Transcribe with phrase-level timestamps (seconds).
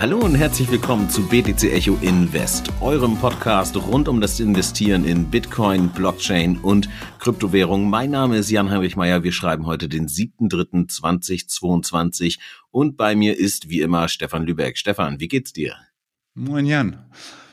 [0.00, 5.26] Hallo und herzlich willkommen zu BTC Echo Invest, eurem Podcast rund um das Investieren in
[5.26, 6.88] Bitcoin, Blockchain und
[7.18, 7.90] Kryptowährungen.
[7.90, 9.24] Mein Name ist Jan-Heinrich Meyer.
[9.24, 12.38] Wir schreiben heute den 7.3.2022
[12.70, 14.78] und bei mir ist wie immer Stefan Lübeck.
[14.78, 15.76] Stefan, wie geht's dir?
[16.32, 17.04] Moin Jan.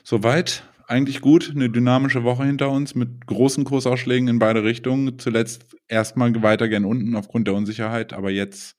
[0.05, 1.51] Soweit eigentlich gut.
[1.53, 5.19] Eine dynamische Woche hinter uns mit großen Kursausschlägen in beide Richtungen.
[5.19, 8.76] Zuletzt erstmal weiter gern unten aufgrund der Unsicherheit, aber jetzt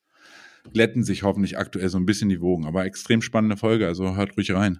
[0.73, 2.65] glätten sich hoffentlich aktuell so ein bisschen die Wogen.
[2.65, 4.79] Aber extrem spannende Folge, also hört ruhig rein.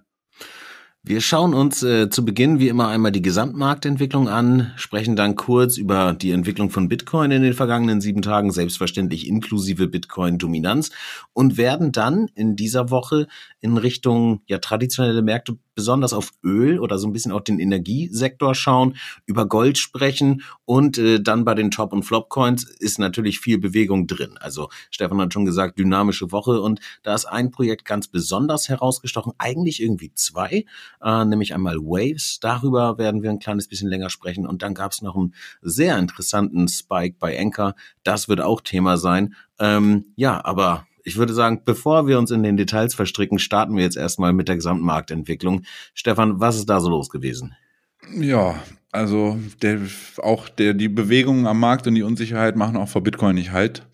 [1.02, 5.78] Wir schauen uns äh, zu Beginn wie immer einmal die Gesamtmarktentwicklung an, sprechen dann kurz
[5.78, 10.90] über die Entwicklung von Bitcoin in den vergangenen sieben Tagen, selbstverständlich inklusive Bitcoin-Dominanz
[11.32, 13.28] und werden dann in dieser Woche
[13.60, 18.54] in Richtung ja traditionelle Märkte besonders auf Öl oder so ein bisschen auch den Energiesektor
[18.54, 23.56] schauen, über Gold sprechen und äh, dann bei den Top- und Flop-Coins ist natürlich viel
[23.56, 24.36] Bewegung drin.
[24.38, 29.32] Also Stefan hat schon gesagt, dynamische Woche und da ist ein Projekt ganz besonders herausgestochen,
[29.38, 30.66] eigentlich irgendwie zwei,
[31.02, 32.40] äh, nämlich einmal Waves.
[32.40, 35.32] Darüber werden wir ein kleines bisschen länger sprechen und dann gab es noch einen
[35.62, 37.74] sehr interessanten Spike bei Anchor.
[38.02, 39.34] Das wird auch Thema sein.
[39.58, 43.82] Ähm, ja, aber ich würde sagen, bevor wir uns in den Details verstricken, starten wir
[43.82, 45.62] jetzt erstmal mit der Gesamtmarktentwicklung.
[45.94, 47.54] Stefan, was ist da so los gewesen?
[48.12, 48.60] Ja,
[48.92, 49.80] also der,
[50.18, 53.86] auch der, die Bewegungen am Markt und die Unsicherheit machen auch vor Bitcoin nicht halt.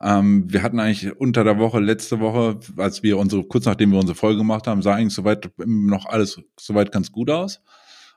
[0.00, 3.98] Ähm, wir hatten eigentlich unter der Woche, letzte Woche, als wir unsere, kurz nachdem wir
[3.98, 7.62] unsere Folge gemacht haben, sah eigentlich soweit noch alles soweit ganz gut aus.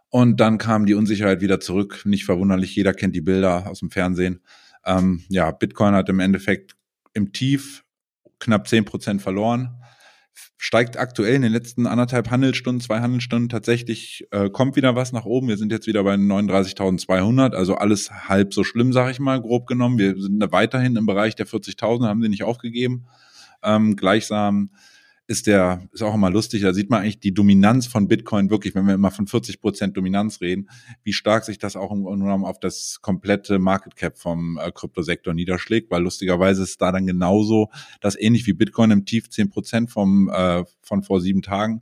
[0.10, 2.02] Und dann kam die Unsicherheit wieder zurück.
[2.06, 4.42] Nicht verwunderlich, jeder kennt die Bilder aus dem Fernsehen.
[4.86, 6.76] Ähm, ja, Bitcoin hat im Endeffekt
[7.14, 7.84] im Tief
[8.40, 9.82] knapp zehn Prozent verloren.
[10.60, 15.26] Steigt aktuell in den letzten anderthalb Handelsstunden, zwei Handelsstunden tatsächlich, äh, kommt wieder was nach
[15.26, 15.48] oben.
[15.48, 19.68] Wir sind jetzt wieder bei 39.200, also alles halb so schlimm, sage ich mal, grob
[19.68, 19.98] genommen.
[19.98, 23.08] Wir sind weiterhin im Bereich der 40.000, haben sie nicht aufgegeben.
[23.64, 24.72] Ähm, gleichsam
[25.28, 28.76] ist der, ist auch immer lustig, da sieht man eigentlich die Dominanz von Bitcoin wirklich,
[28.76, 30.70] wenn wir immer von 40 Prozent Dominanz reden,
[31.04, 34.72] wie stark sich das auch im Grunde genommen auf das komplette Market Cap vom äh,
[34.72, 39.50] Kryptosektor niederschlägt, weil lustigerweise ist da dann genauso, dass ähnlich wie Bitcoin im Tief 10
[39.50, 41.82] Prozent vom, äh, von vor sieben Tagen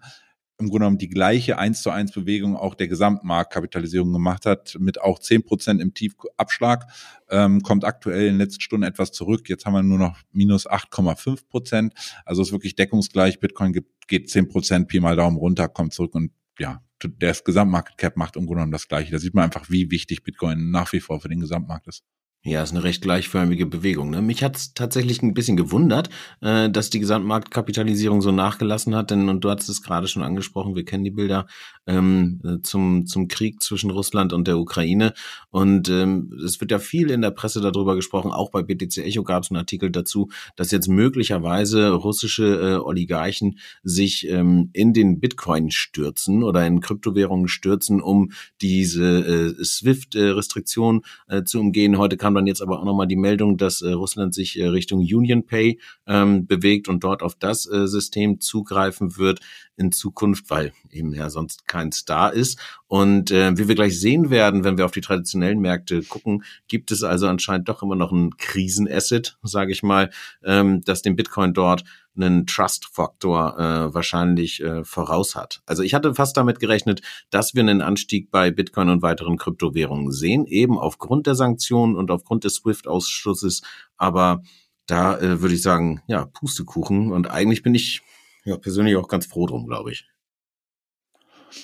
[0.58, 5.02] im Grunde genommen die gleiche 1 zu 1 Bewegung auch der Gesamtmarktkapitalisierung gemacht hat, mit
[5.02, 6.88] auch 10 Prozent im Tiefabschlag,
[7.30, 9.50] ähm, kommt aktuell in den letzten Stunden etwas zurück.
[9.50, 11.94] Jetzt haben wir nur noch minus 8,5 Prozent.
[12.24, 13.40] Also ist wirklich deckungsgleich.
[13.40, 16.82] Bitcoin geht, geht 10 Prozent, Pi mal Daumen runter, kommt zurück und ja,
[17.20, 19.12] das Gesamtmarket Cap macht im Grunde genommen das Gleiche.
[19.12, 22.04] Da sieht man einfach, wie wichtig Bitcoin nach wie vor für den Gesamtmarkt ist.
[22.48, 24.12] Ja, ist eine recht gleichförmige Bewegung.
[24.12, 24.22] Ne?
[24.22, 26.12] Mich hat's tatsächlich ein bisschen gewundert,
[26.42, 30.76] äh, dass die Gesamtmarktkapitalisierung so nachgelassen hat, denn und du hast es gerade schon angesprochen,
[30.76, 31.48] wir kennen die Bilder
[31.88, 35.16] ähm, äh, zum, zum Krieg zwischen Russland und der Ukraine.
[35.50, 39.24] Und ähm, es wird ja viel in der Presse darüber gesprochen, auch bei BTC Echo
[39.24, 45.20] gab es einen Artikel dazu, dass jetzt möglicherweise russische äh, Oligarchen sich ähm, in den
[45.20, 51.98] Bitcoin stürzen oder in Kryptowährungen stürzen, um diese äh, SWIFT-Restriktion äh, zu umgehen.
[51.98, 55.00] Heute kam dann jetzt aber auch nochmal die Meldung, dass äh, Russland sich äh, Richtung
[55.00, 59.40] Union Pay ähm, bewegt und dort auf das äh, System zugreifen wird
[59.78, 62.60] in Zukunft, weil eben ja sonst kein Star ist.
[62.88, 66.92] Und äh, wie wir gleich sehen werden, wenn wir auf die traditionellen Märkte gucken, gibt
[66.92, 70.10] es also anscheinend doch immer noch ein Krisenasset, sage ich mal,
[70.44, 71.84] ähm, das den Bitcoin dort
[72.18, 75.62] einen Trust-Faktor äh, wahrscheinlich äh, voraus hat.
[75.66, 80.12] Also ich hatte fast damit gerechnet, dass wir einen Anstieg bei Bitcoin und weiteren Kryptowährungen
[80.12, 83.64] sehen, eben aufgrund der Sanktionen und aufgrund des SWIFT-Ausschusses.
[83.98, 84.42] Aber
[84.88, 87.12] da äh, würde ich sagen, ja, Pustekuchen.
[87.12, 88.02] Und eigentlich bin ich
[88.46, 90.08] ja persönlich auch ganz froh drum, glaube ich.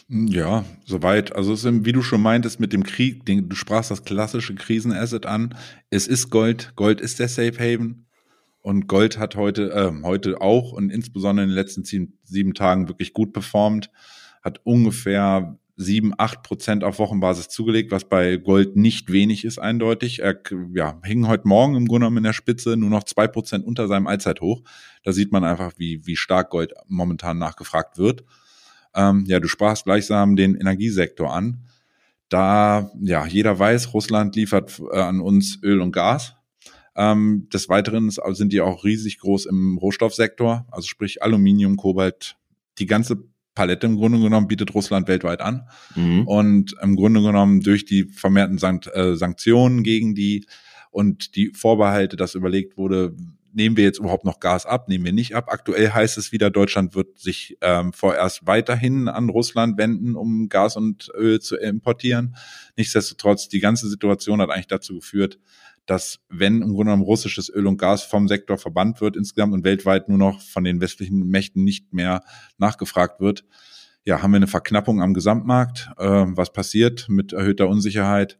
[0.07, 1.35] Ja, soweit.
[1.35, 4.55] Also es ist, wie du schon meintest mit dem Krieg, den, du sprachst das klassische
[4.55, 5.55] Krisenasset an.
[5.89, 6.73] Es ist Gold.
[6.75, 8.07] Gold ist der Safe Haven.
[8.61, 12.87] Und Gold hat heute, äh, heute auch und insbesondere in den letzten sieben, sieben Tagen
[12.87, 13.89] wirklich gut performt.
[14.43, 20.19] Hat ungefähr sieben, acht Prozent auf Wochenbasis zugelegt, was bei Gold nicht wenig ist, eindeutig.
[20.19, 20.39] Er
[20.73, 23.87] ja, hing heute Morgen im Grunde genommen in der Spitze nur noch zwei Prozent unter
[23.87, 24.61] seinem Allzeithoch.
[25.03, 28.23] Da sieht man einfach, wie, wie stark Gold momentan nachgefragt wird.
[28.95, 31.65] Ähm, ja, du sprachst gleichsam den Energiesektor an.
[32.29, 36.35] Da, ja, jeder weiß, Russland liefert äh, an uns Öl und Gas.
[36.95, 42.37] Ähm, des Weiteren sind die auch riesig groß im Rohstoffsektor, also sprich Aluminium, Kobalt,
[42.79, 43.23] die ganze
[43.55, 45.67] Palette im Grunde genommen bietet Russland weltweit an.
[45.95, 46.27] Mhm.
[46.27, 50.45] Und im Grunde genommen durch die vermehrten Sankt, äh, Sanktionen gegen die
[50.91, 53.15] und die Vorbehalte, dass überlegt wurde,
[53.53, 55.47] nehmen wir jetzt überhaupt noch Gas ab, nehmen wir nicht ab.
[55.49, 60.77] Aktuell heißt es wieder, Deutschland wird sich ähm, vorerst weiterhin an Russland wenden, um Gas
[60.77, 62.35] und Öl zu importieren.
[62.77, 65.39] Nichtsdestotrotz, die ganze Situation hat eigentlich dazu geführt,
[65.85, 69.63] dass wenn im Grunde genommen russisches Öl und Gas vom Sektor verbannt wird insgesamt und
[69.63, 72.23] weltweit nur noch von den westlichen Mächten nicht mehr
[72.57, 73.43] nachgefragt wird,
[74.03, 75.91] ja, haben wir eine Verknappung am Gesamtmarkt.
[75.97, 78.39] Äh, was passiert mit erhöhter Unsicherheit?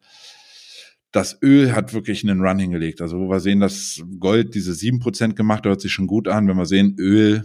[1.11, 3.01] Das Öl hat wirklich einen Run hingelegt.
[3.01, 6.47] Also wo wir sehen, dass Gold diese sieben Prozent gemacht, hört sich schon gut an.
[6.47, 7.43] Wenn wir sehen, Öl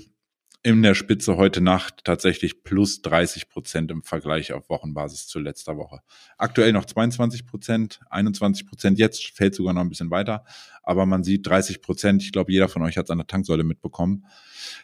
[0.67, 5.77] in der Spitze heute Nacht tatsächlich plus 30 Prozent im Vergleich auf Wochenbasis zu letzter
[5.77, 6.01] Woche.
[6.39, 10.45] Aktuell noch 22 Prozent, 21 Prozent jetzt, fällt sogar noch ein bisschen weiter.
[10.83, 12.21] Aber man sieht 30 Prozent.
[12.25, 14.27] Ich glaube, jeder von euch hat es an der Tanksäule mitbekommen.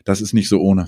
[0.05, 0.87] Das ist nicht so ohne.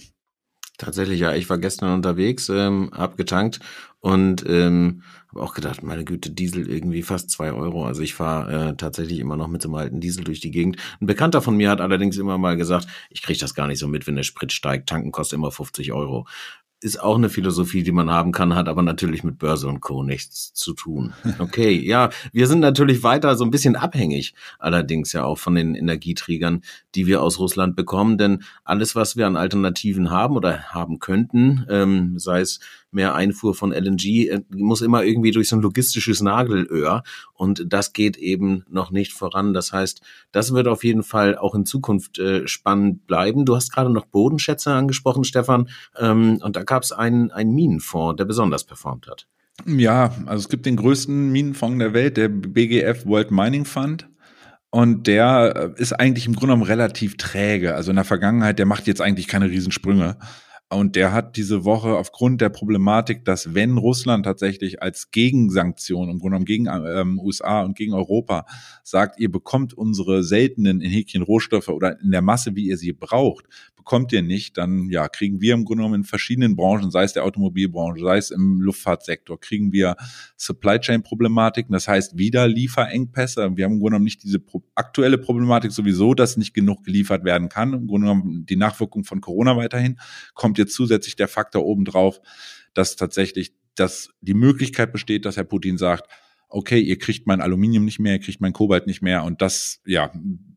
[0.76, 1.34] Tatsächlich, ja.
[1.34, 3.60] Ich war gestern unterwegs, ähm, hab getankt
[4.00, 7.86] und ähm, habe auch gedacht, meine Güte, Diesel irgendwie fast zwei Euro.
[7.86, 10.76] Also ich fahre äh, tatsächlich immer noch mit so einem alten Diesel durch die Gegend.
[11.00, 13.86] Ein Bekannter von mir hat allerdings immer mal gesagt, ich kriege das gar nicht so
[13.86, 14.88] mit, wenn der Sprit steigt.
[14.88, 16.26] Tanken kostet immer 50 Euro
[16.80, 20.02] ist auch eine Philosophie, die man haben kann, hat aber natürlich mit Börse und Co.
[20.02, 21.14] nichts zu tun.
[21.38, 25.74] Okay, ja, wir sind natürlich weiter so ein bisschen abhängig, allerdings ja auch von den
[25.74, 26.62] Energieträgern,
[26.94, 31.66] die wir aus Russland bekommen, denn alles, was wir an Alternativen haben oder haben könnten,
[31.70, 32.60] ähm, sei es
[32.94, 37.02] mehr Einfuhr von LNG, äh, muss immer irgendwie durch so ein logistisches Nagelöhr
[37.32, 39.54] und das geht eben noch nicht voran.
[39.54, 40.00] Das heißt,
[40.32, 43.44] das wird auf jeden Fall auch in Zukunft äh, spannend bleiben.
[43.44, 45.68] Du hast gerade noch Bodenschätze angesprochen, Stefan,
[45.98, 49.26] ähm, und da gab es einen, einen Minenfonds, der besonders performt hat.
[49.66, 54.08] Ja, also es gibt den größten Minenfonds der Welt, der BGF World Mining Fund.
[54.70, 57.76] Und der äh, ist eigentlich im Grunde genommen relativ träge.
[57.76, 60.16] Also in der Vergangenheit, der macht jetzt eigentlich keine Riesensprünge.
[60.74, 66.18] Und der hat diese Woche aufgrund der Problematik, dass wenn Russland tatsächlich als Gegensanktion im
[66.18, 68.46] Grunde genommen gegen ähm, USA und gegen Europa
[68.82, 72.92] sagt, ihr bekommt unsere seltenen in Häkchen Rohstoffe oder in der Masse, wie ihr sie
[72.92, 73.46] braucht,
[73.84, 77.12] bekommt ihr nicht, dann ja, kriegen wir im Grunde genommen in verschiedenen Branchen, sei es
[77.12, 79.94] der Automobilbranche, sei es im Luftfahrtsektor, kriegen wir
[80.38, 83.50] Supply Chain Problematiken, das heißt wieder Lieferengpässe.
[83.56, 84.42] Wir haben im Grunde genommen nicht diese
[84.74, 87.74] aktuelle Problematik sowieso, dass nicht genug geliefert werden kann.
[87.74, 90.00] Im Grunde genommen die Nachwirkung von Corona weiterhin.
[90.32, 92.20] Kommt jetzt zusätzlich der Faktor obendrauf,
[92.72, 96.08] dass tatsächlich dass die Möglichkeit besteht, dass Herr Putin sagt,
[96.54, 99.80] okay, ihr kriegt mein Aluminium nicht mehr, ihr kriegt mein Kobalt nicht mehr und das,
[99.84, 100.12] ja,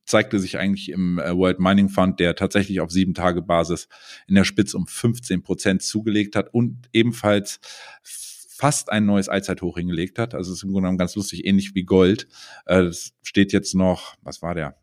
[0.06, 3.90] zeigte sich eigentlich im äh, World Mining Fund, der tatsächlich auf sieben Tage Basis
[4.28, 7.60] in der Spitze um 15 Prozent zugelegt hat und ebenfalls
[8.04, 10.34] fast ein neues Allzeithoch hingelegt hat.
[10.34, 12.28] Also es ist im Grunde genommen ganz lustig, ähnlich wie Gold.
[12.66, 14.78] Äh, es steht jetzt noch, was war der?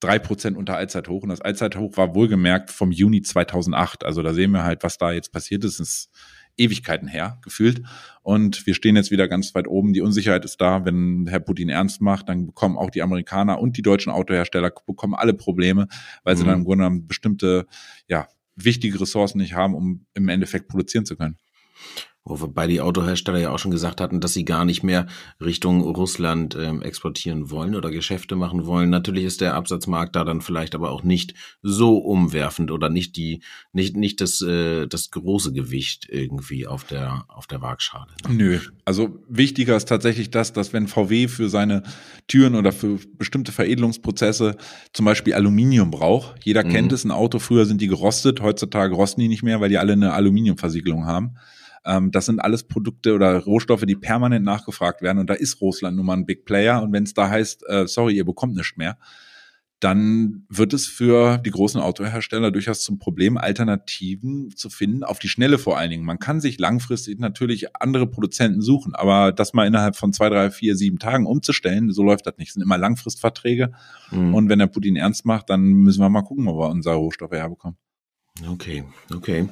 [0.00, 1.22] drei Prozent unter Allzeithoch.
[1.22, 4.04] Und das Allzeithoch war wohlgemerkt vom Juni 2008.
[4.04, 5.80] Also da sehen wir halt, was da jetzt passiert ist.
[5.80, 6.10] Es ist
[6.58, 7.82] Ewigkeiten her, gefühlt.
[8.22, 9.92] Und wir stehen jetzt wieder ganz weit oben.
[9.92, 10.84] Die Unsicherheit ist da.
[10.84, 15.14] Wenn Herr Putin ernst macht, dann bekommen auch die Amerikaner und die deutschen Autohersteller bekommen
[15.14, 15.88] alle Probleme,
[16.24, 16.38] weil mhm.
[16.38, 17.66] sie dann im Grunde genommen bestimmte,
[18.08, 21.36] ja, wichtige Ressourcen nicht haben, um im Endeffekt produzieren zu können.
[22.28, 25.06] Wobei die Autohersteller ja auch schon gesagt hatten, dass sie gar nicht mehr
[25.40, 28.90] Richtung Russland ähm, exportieren wollen oder Geschäfte machen wollen.
[28.90, 33.42] Natürlich ist der Absatzmarkt da dann vielleicht aber auch nicht so umwerfend oder nicht die,
[33.72, 38.08] nicht, nicht das, äh, das große Gewicht irgendwie auf der, auf der Waagschale.
[38.28, 38.58] Nö.
[38.84, 41.82] Also wichtiger ist tatsächlich das, dass wenn VW für seine
[42.26, 44.56] Türen oder für bestimmte Veredelungsprozesse
[44.92, 46.70] zum Beispiel Aluminium braucht, jeder mhm.
[46.70, 49.78] kennt es, ein Auto, früher sind die gerostet, heutzutage rosten die nicht mehr, weil die
[49.78, 51.36] alle eine Aluminiumversiegelung haben.
[51.88, 55.18] Ähm, das sind alles Produkte oder Rohstoffe, die permanent nachgefragt werden.
[55.18, 56.82] Und da ist Russland nun mal ein Big Player.
[56.82, 58.98] Und wenn es da heißt, äh, sorry, ihr bekommt nichts mehr,
[59.80, 65.28] dann wird es für die großen Autohersteller durchaus zum Problem, Alternativen zu finden, auf die
[65.28, 66.04] Schnelle vor allen Dingen.
[66.04, 70.50] Man kann sich langfristig natürlich andere Produzenten suchen, aber das mal innerhalb von zwei, drei,
[70.50, 72.48] vier, sieben Tagen umzustellen, so läuft das nicht.
[72.48, 73.70] Das sind immer Langfristverträge.
[74.10, 74.34] Mhm.
[74.34, 77.32] Und wenn der Putin ernst macht, dann müssen wir mal gucken, wo wir unsere Rohstoffe
[77.32, 77.78] herbekommen.
[78.46, 79.48] Okay, okay.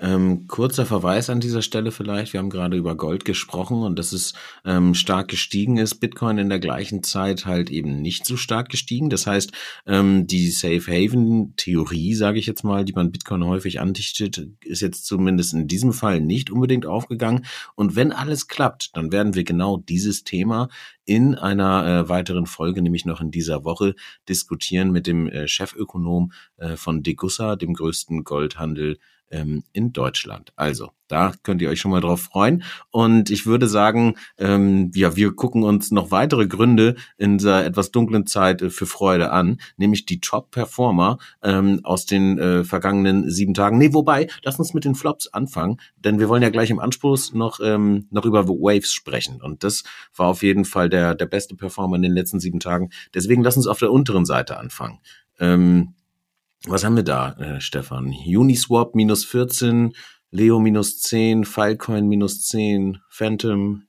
[0.00, 2.34] Ähm, kurzer Verweis an dieser Stelle vielleicht.
[2.34, 4.34] Wir haben gerade über Gold gesprochen und dass es
[4.66, 5.94] ähm, stark gestiegen ist.
[5.94, 9.08] Bitcoin in der gleichen Zeit halt eben nicht so stark gestiegen.
[9.08, 9.52] Das heißt,
[9.86, 14.82] ähm, die Safe Haven Theorie, sage ich jetzt mal, die man Bitcoin häufig andichtet, ist
[14.82, 17.46] jetzt zumindest in diesem Fall nicht unbedingt aufgegangen.
[17.76, 20.68] Und wenn alles klappt, dann werden wir genau dieses Thema
[21.08, 23.94] in einer äh, weiteren Folge, nämlich noch in dieser Woche,
[24.28, 28.98] diskutieren mit dem äh, Chefökonom äh, von Degussa, dem größten Goldhandel
[29.30, 30.52] ähm, in Deutschland.
[30.56, 32.62] Also, da könnt ihr euch schon mal drauf freuen.
[32.90, 37.90] Und ich würde sagen, ähm, ja, wir gucken uns noch weitere Gründe in dieser etwas
[37.90, 43.54] dunklen Zeit äh, für Freude an, nämlich die Top-Performer ähm, aus den äh, vergangenen sieben
[43.54, 43.78] Tagen.
[43.78, 47.32] Nee, wobei, lass uns mit den Flops anfangen, denn wir wollen ja gleich im Anschluss
[47.32, 49.40] noch, ähm, noch über Waves sprechen.
[49.40, 52.90] Und das war auf jeden Fall der, der beste Performer in den letzten sieben Tagen.
[53.14, 55.00] Deswegen lass uns auf der unteren Seite anfangen.
[55.40, 55.94] Ähm,
[56.66, 58.12] was haben wir da, äh, Stefan?
[58.26, 59.92] Uniswap minus 14,
[60.30, 63.84] Leo minus 10, Filecoin minus 10, Phantom.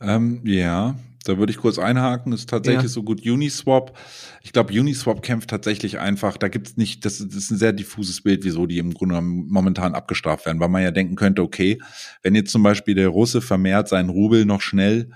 [0.00, 2.32] Ähm, ja, Da würde ich kurz einhaken.
[2.32, 2.88] Ist tatsächlich ja.
[2.88, 3.98] so gut Uniswap.
[4.42, 6.36] Ich glaube, Uniswap kämpft tatsächlich einfach.
[6.36, 9.94] Da gibt's nicht, das, das, ist ein sehr diffuses Bild, wieso die im Grunde momentan
[9.94, 11.80] abgestraft werden, weil man ja denken könnte, okay,
[12.22, 15.10] wenn jetzt zum Beispiel der Russe vermehrt seinen Rubel noch schnell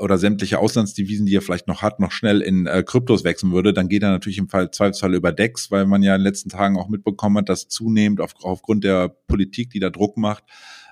[0.00, 3.72] oder sämtliche Auslandsdevisen, die er vielleicht noch hat, noch schnell in äh, Kryptos wechseln würde,
[3.72, 6.48] dann geht er natürlich im Fall Zweifelsfall über Decks, weil man ja in den letzten
[6.48, 10.44] Tagen auch mitbekommen hat, dass zunehmend auf, aufgrund der Politik, die da Druck macht,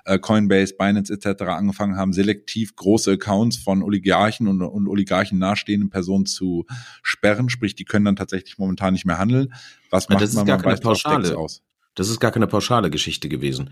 [0.05, 1.43] äh, Coinbase, Binance etc.
[1.43, 6.65] angefangen haben, selektiv große Accounts von Oligarchen und, und Oligarchen nahestehenden Personen zu
[7.01, 7.49] sperren.
[7.49, 9.53] Sprich, die können dann tatsächlich momentan nicht mehr handeln.
[9.89, 10.47] Was macht man?
[10.47, 11.37] Man keine Pauschale.
[11.37, 11.61] aus.
[11.95, 13.69] Das ist gar keine pauschale Geschichte gewesen.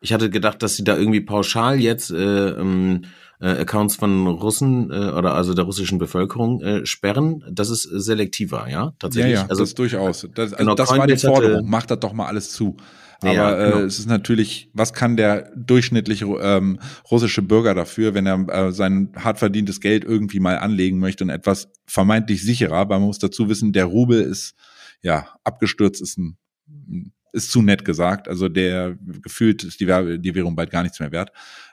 [0.00, 3.02] Ich hatte gedacht, dass sie da irgendwie pauschal jetzt äh, ähm,
[3.40, 7.44] äh, Accounts von Russen äh, oder also der russischen Bevölkerung äh, sperren.
[7.50, 9.34] Das ist selektiver, ja, tatsächlich.
[9.34, 10.26] Ja, ja, also, das durchaus.
[10.34, 11.68] Das, also genau, das war die Forderung.
[11.68, 12.76] Macht das doch mal alles zu.
[13.22, 13.78] Aber ja, genau.
[13.78, 16.78] äh, es ist natürlich, was kann der durchschnittliche ähm,
[17.10, 21.30] russische Bürger dafür, wenn er äh, sein hart verdientes Geld irgendwie mal anlegen möchte und
[21.30, 24.54] etwas vermeintlich sicherer, weil man muss dazu wissen, der Rubel ist
[25.02, 26.38] ja abgestürzt, ist ein
[27.32, 28.28] ist zu nett gesagt.
[28.28, 29.86] Also der gefühlt ist die,
[30.18, 31.30] die Währung bald gar nichts mehr wert.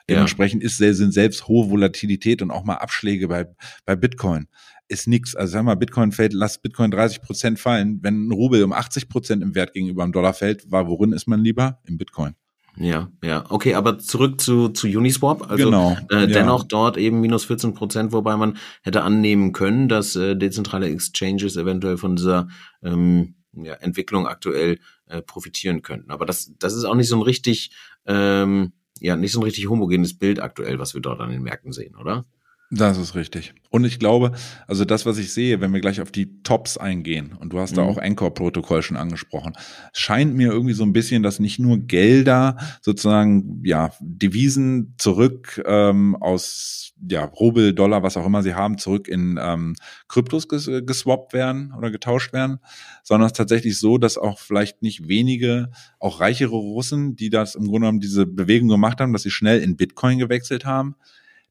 [0.08, 3.46] Dementsprechend ist, sind selbst hohe Volatilität und auch mal Abschläge bei,
[3.84, 4.48] bei Bitcoin
[4.88, 5.34] ist nix.
[5.34, 7.98] Also sag mal, Bitcoin fällt, lass Bitcoin 30 Prozent fallen.
[8.02, 11.28] Wenn ein Rubel um 80 Prozent im Wert gegenüber dem Dollar fällt, war worin ist
[11.28, 11.78] man lieber?
[11.86, 12.34] Im Bitcoin.
[12.80, 13.44] Ja, ja.
[13.48, 15.50] Okay, aber zurück zu, zu Uniswap.
[15.50, 16.66] Also genau, äh, dennoch ja.
[16.68, 21.96] dort eben minus 14 Prozent, wobei man hätte annehmen können, dass äh, dezentrale Exchanges eventuell
[21.96, 22.48] von dieser
[22.82, 26.10] ähm, ja, Entwicklung aktuell äh, profitieren könnten.
[26.10, 27.70] Aber das, das ist auch nicht so ein richtig,
[28.06, 31.72] ähm, ja, nicht so ein richtig homogenes Bild aktuell, was wir dort an den Märkten
[31.72, 32.26] sehen, oder?
[32.70, 33.54] Das ist richtig.
[33.70, 34.32] Und ich glaube,
[34.66, 37.72] also das, was ich sehe, wenn wir gleich auf die Tops eingehen, und du hast
[37.72, 37.76] mhm.
[37.76, 39.54] da auch Anchor-Protokoll schon angesprochen,
[39.94, 46.14] scheint mir irgendwie so ein bisschen, dass nicht nur Gelder, sozusagen, ja, Devisen zurück ähm,
[46.16, 49.74] aus ja, Rubel, Dollar, was auch immer sie haben, zurück in ähm,
[50.08, 52.58] Kryptos ges geswappt werden oder getauscht werden,
[53.02, 55.70] sondern es ist tatsächlich so, dass auch vielleicht nicht wenige,
[56.00, 59.62] auch reichere Russen, die das im Grunde genommen diese Bewegung gemacht haben, dass sie schnell
[59.62, 60.96] in Bitcoin gewechselt haben,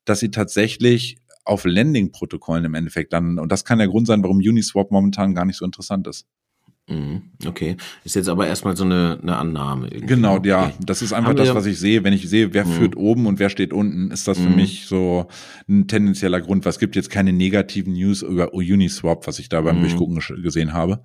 [0.09, 4.37] dass sie tatsächlich auf Landing-Protokollen im Endeffekt dann, und das kann der Grund sein, warum
[4.37, 6.25] Uniswap momentan gar nicht so interessant ist.
[6.89, 9.87] Mhm, okay, ist jetzt aber erstmal so eine, eine Annahme.
[9.87, 10.05] Irgendwie.
[10.05, 10.47] Genau, okay.
[10.47, 12.05] ja, das ist einfach Haben das, was ich sehe.
[12.05, 12.71] Wenn ich sehe, wer mhm.
[12.71, 14.55] führt oben und wer steht unten, ist das für mhm.
[14.55, 15.27] mich so
[15.67, 16.63] ein tendenzieller Grund.
[16.63, 19.81] Was gibt jetzt keine negativen News über Uniswap, was ich da beim mhm.
[19.81, 21.03] Durchgucken gesehen habe.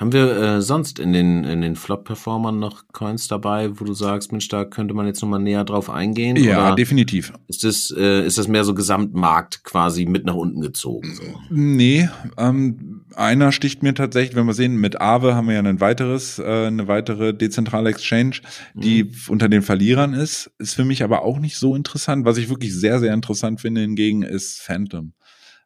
[0.00, 4.32] Haben wir äh, sonst in den, in den Flop-Performern noch Coins dabei, wo du sagst,
[4.32, 6.36] Mensch, da könnte man jetzt nochmal näher drauf eingehen?
[6.36, 7.34] Ja, oder definitiv.
[7.48, 11.14] Ist das, äh, ist das mehr so Gesamtmarkt quasi mit nach unten gezogen?
[11.14, 11.22] So?
[11.50, 15.80] Nee, ähm, einer sticht mir tatsächlich, wenn wir sehen, mit Aave haben wir ja ein
[15.80, 18.36] weiteres, äh, eine weitere dezentrale Exchange,
[18.72, 19.10] die mhm.
[19.28, 20.50] unter den Verlierern ist.
[20.56, 22.24] Ist für mich aber auch nicht so interessant.
[22.24, 25.12] Was ich wirklich sehr, sehr interessant finde hingegen, ist Phantom.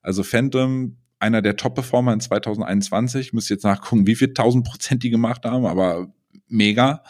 [0.02, 3.28] Also Phantom einer der Top-Performer in 2021.
[3.28, 6.08] Ich muss jetzt nachgucken, wie viel 1000 Prozent die gemacht haben, aber
[6.48, 7.02] mega.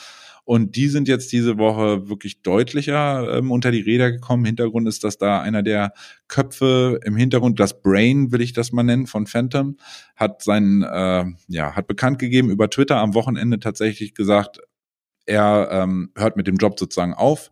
[0.47, 4.45] Und die sind jetzt diese Woche wirklich deutlicher ähm, unter die Räder gekommen.
[4.45, 5.95] Hintergrund ist, dass da einer der
[6.29, 9.79] Köpfe im Hintergrund, das Brain will ich das mal nennen, von Phantom,
[10.17, 14.61] hat seinen, äh, ja, hat bekannt gegeben über Twitter am Wochenende tatsächlich gesagt,
[15.25, 17.51] er ähm, hört mit dem Job sozusagen auf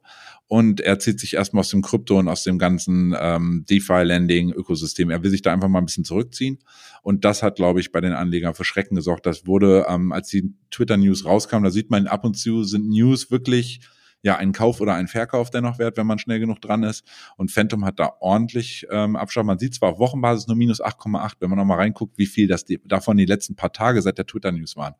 [0.52, 5.08] und er zieht sich erstmal aus dem Krypto und aus dem ganzen ähm, DeFi-Landing-Ökosystem.
[5.08, 6.58] Er will sich da einfach mal ein bisschen zurückziehen.
[7.00, 9.24] Und das hat, glaube ich, bei den Anlegern für Schrecken gesorgt.
[9.24, 13.30] Das wurde, ähm, als die Twitter-News rauskamen, da sieht man ab und zu sind News
[13.30, 13.80] wirklich
[14.20, 17.02] ja ein Kauf oder ein Verkauf dennoch wert, wenn man schnell genug dran ist.
[17.38, 19.46] Und Phantom hat da ordentlich ähm, Abstand.
[19.46, 22.66] Man sieht zwar auf Wochenbasis nur minus 8,8, wenn man nochmal reinguckt, wie viel das
[22.66, 24.96] die, davon die letzten paar Tage seit der Twitter-News waren.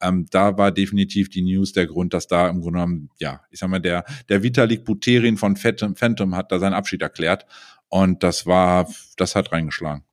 [0.00, 3.60] Ähm, da war definitiv die News der Grund, dass da im Grunde genommen, ja, ich
[3.60, 7.46] sag mal, der, der Vitalik Buterin von Phantom, hat da seinen Abschied erklärt.
[7.88, 10.04] Und das war, das hat reingeschlagen.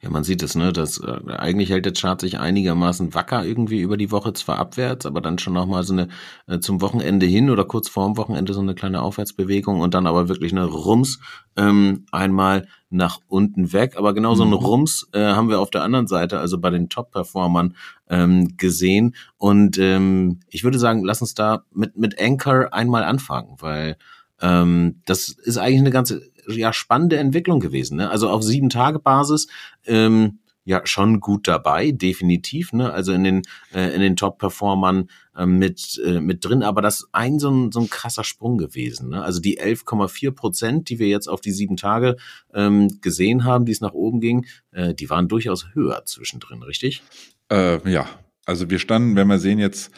[0.00, 0.72] Ja, man sieht es, ne?
[0.72, 5.06] Das, äh, eigentlich hält der Chart sich einigermaßen wacker irgendwie über die Woche, zwar abwärts,
[5.06, 6.08] aber dann schon nochmal so eine
[6.46, 10.28] äh, zum Wochenende hin oder kurz vorm Wochenende so eine kleine Aufwärtsbewegung und dann aber
[10.28, 11.18] wirklich eine Rums
[11.56, 13.96] ähm, einmal nach unten weg.
[13.96, 14.54] Aber genau so ein mhm.
[14.54, 17.76] Rums äh, haben wir auf der anderen Seite, also bei den Top-Performern,
[18.08, 19.14] ähm, gesehen.
[19.36, 23.96] Und ähm, ich würde sagen, lass uns da mit, mit Anchor einmal anfangen, weil
[24.40, 27.98] ähm, das ist eigentlich eine ganze ja spannende Entwicklung gewesen.
[27.98, 28.10] Ne?
[28.10, 29.48] Also auf sieben Tage Basis
[29.84, 32.74] ähm, ja schon gut dabei, definitiv.
[32.74, 32.92] Ne?
[32.92, 37.08] Also in den äh, in den Top-Performern äh, mit äh, mit drin, aber das ist
[37.12, 39.08] ein so ein, so ein krasser Sprung gewesen.
[39.08, 39.22] Ne?
[39.22, 42.16] Also die 11,4 Prozent, die wir jetzt auf die sieben Tage
[42.52, 47.02] ähm, gesehen haben, die es nach oben ging, äh, die waren durchaus höher zwischendrin, richtig?
[47.50, 48.06] Äh, ja,
[48.44, 49.90] also wir standen, wenn wir sehen jetzt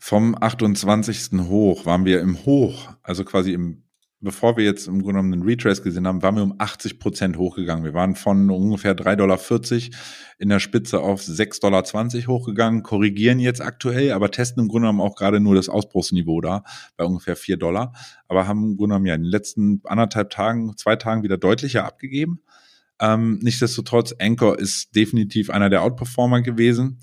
[0.00, 1.38] vom 28.
[1.42, 3.84] hoch, waren wir im Hoch, also quasi im
[4.20, 7.38] bevor wir jetzt im Grunde genommen einen Retrace gesehen haben, waren wir um 80 Prozent
[7.38, 7.84] hochgegangen.
[7.84, 9.38] Wir waren von ungefähr 3,40 Dollar
[10.38, 15.00] in der Spitze auf 6,20 Dollar hochgegangen, korrigieren jetzt aktuell, aber testen im Grunde genommen
[15.00, 16.64] auch gerade nur das Ausbruchsniveau da
[16.96, 17.92] bei ungefähr 4 Dollar.
[18.28, 21.84] Aber haben im Grunde genommen ja in den letzten anderthalb Tagen, zwei Tagen wieder deutlicher
[21.84, 22.42] abgegeben.
[23.00, 26.98] Ähm, nichtsdestotrotz, Anchor ist definitiv einer der Outperformer gewesen.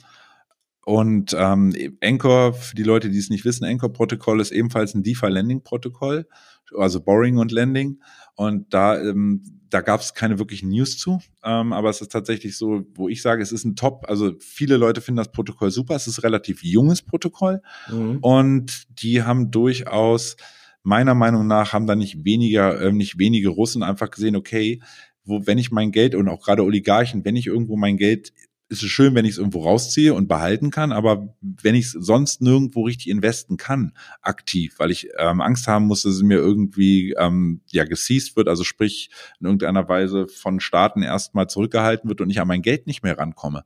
[0.85, 6.27] Und ähm, Anchor, für die Leute, die es nicht wissen, Anchor-Protokoll ist ebenfalls ein DeFi-Lending-Protokoll,
[6.75, 7.99] also Borrowing und Lending.
[8.35, 11.19] Und da, ähm, da gab es keine wirklichen News zu.
[11.43, 14.05] Ähm, aber es ist tatsächlich so, wo ich sage, es ist ein Top.
[14.07, 15.95] Also viele Leute finden das Protokoll super.
[15.95, 17.61] Es ist ein relativ junges Protokoll.
[17.91, 18.19] Mhm.
[18.21, 20.37] Und die haben durchaus,
[20.83, 24.81] meiner Meinung nach, haben da nicht weniger, äh, nicht wenige Russen einfach gesehen, okay,
[25.25, 28.33] wo, wenn ich mein Geld und auch gerade Oligarchen, wenn ich irgendwo mein Geld
[28.69, 31.91] ist es schön, wenn ich es irgendwo rausziehe und behalten kann, aber wenn ich es
[31.91, 36.37] sonst nirgendwo richtig investen kann, aktiv, weil ich ähm, Angst haben muss, dass es mir
[36.37, 39.09] irgendwie ähm, ja geseized wird, also sprich
[39.39, 43.17] in irgendeiner Weise von Staaten erstmal zurückgehalten wird und ich an mein Geld nicht mehr
[43.17, 43.63] rankomme,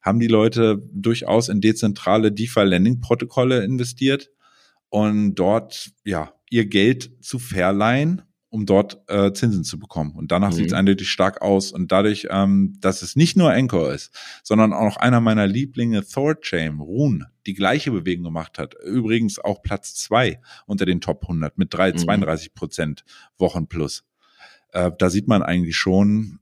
[0.00, 4.30] haben die Leute durchaus in dezentrale DeFi-Lending-Protokolle investiert
[4.90, 10.12] und dort ja ihr Geld zu verleihen um dort äh, Zinsen zu bekommen.
[10.14, 10.54] Und danach mhm.
[10.54, 11.72] sieht es eindeutig stark aus.
[11.72, 14.12] Und dadurch, ähm, dass es nicht nur Anchor ist,
[14.42, 18.74] sondern auch einer meiner Lieblinge, Thorchain, Rune, die gleiche Bewegung gemacht hat.
[18.84, 21.98] Übrigens auch Platz zwei unter den Top 100 mit drei, mhm.
[21.98, 23.04] 32 Prozent
[23.36, 24.04] Wochen plus.
[24.72, 26.38] Äh, da sieht man eigentlich schon,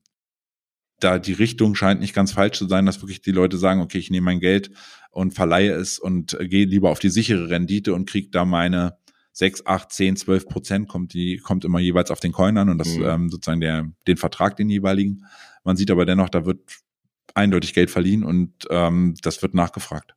[1.00, 3.99] da die Richtung scheint nicht ganz falsch zu sein, dass wirklich die Leute sagen, okay,
[3.99, 4.70] ich nehme mein Geld
[5.11, 8.99] und verleihe es und äh, gehe lieber auf die sichere Rendite und kriege da meine
[9.35, 12.79] 6, 8, 10, 12 Prozent kommt die, kommt immer jeweils auf den Coin an und
[12.79, 13.05] das mhm.
[13.05, 15.26] ähm, sozusagen der, den Vertrag, den jeweiligen.
[15.64, 16.61] Man sieht aber dennoch, da wird
[17.35, 20.14] eindeutig Geld verliehen und ähm, das wird nachgefragt.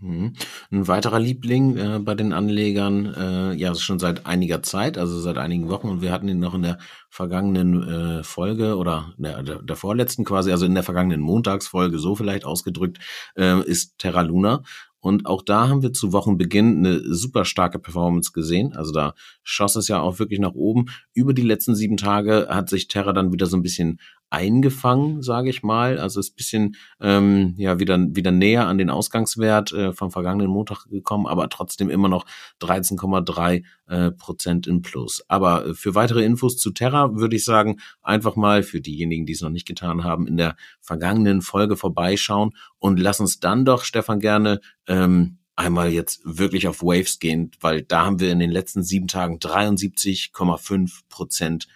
[0.00, 0.34] Mhm.
[0.70, 5.38] Ein weiterer Liebling äh, bei den Anlegern, äh, ja, schon seit einiger Zeit, also seit
[5.38, 6.78] einigen Wochen, und wir hatten ihn noch in der
[7.10, 12.14] vergangenen äh, Folge oder der, der, der vorletzten quasi, also in der vergangenen Montagsfolge, so
[12.14, 12.98] vielleicht ausgedrückt,
[13.36, 14.62] äh, ist Terra Luna.
[15.00, 18.74] Und auch da haben wir zu Wochenbeginn eine super starke Performance gesehen.
[18.74, 20.86] Also da schoss es ja auch wirklich nach oben.
[21.14, 25.50] Über die letzten sieben Tage hat sich Terra dann wieder so ein bisschen eingefangen, sage
[25.50, 25.98] ich mal.
[25.98, 30.86] Also ist bisschen ähm, ja wieder wieder näher an den Ausgangswert äh, vom vergangenen Montag
[30.90, 32.26] gekommen, aber trotzdem immer noch
[32.60, 35.24] 13,3 äh, Prozent im Plus.
[35.28, 39.32] Aber äh, für weitere Infos zu Terra würde ich sagen, einfach mal für diejenigen, die
[39.32, 43.84] es noch nicht getan haben, in der vergangenen Folge vorbeischauen und lass uns dann doch,
[43.84, 48.50] Stefan, gerne ähm, einmal jetzt wirklich auf Waves gehen, weil da haben wir in den
[48.50, 51.66] letzten sieben Tagen 73,5 Prozent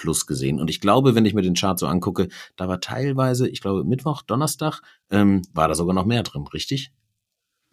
[0.00, 0.58] plus gesehen.
[0.58, 3.84] Und ich glaube, wenn ich mir den Chart so angucke, da war teilweise, ich glaube,
[3.84, 6.92] Mittwoch, Donnerstag, ähm, war da sogar noch mehr drin, richtig?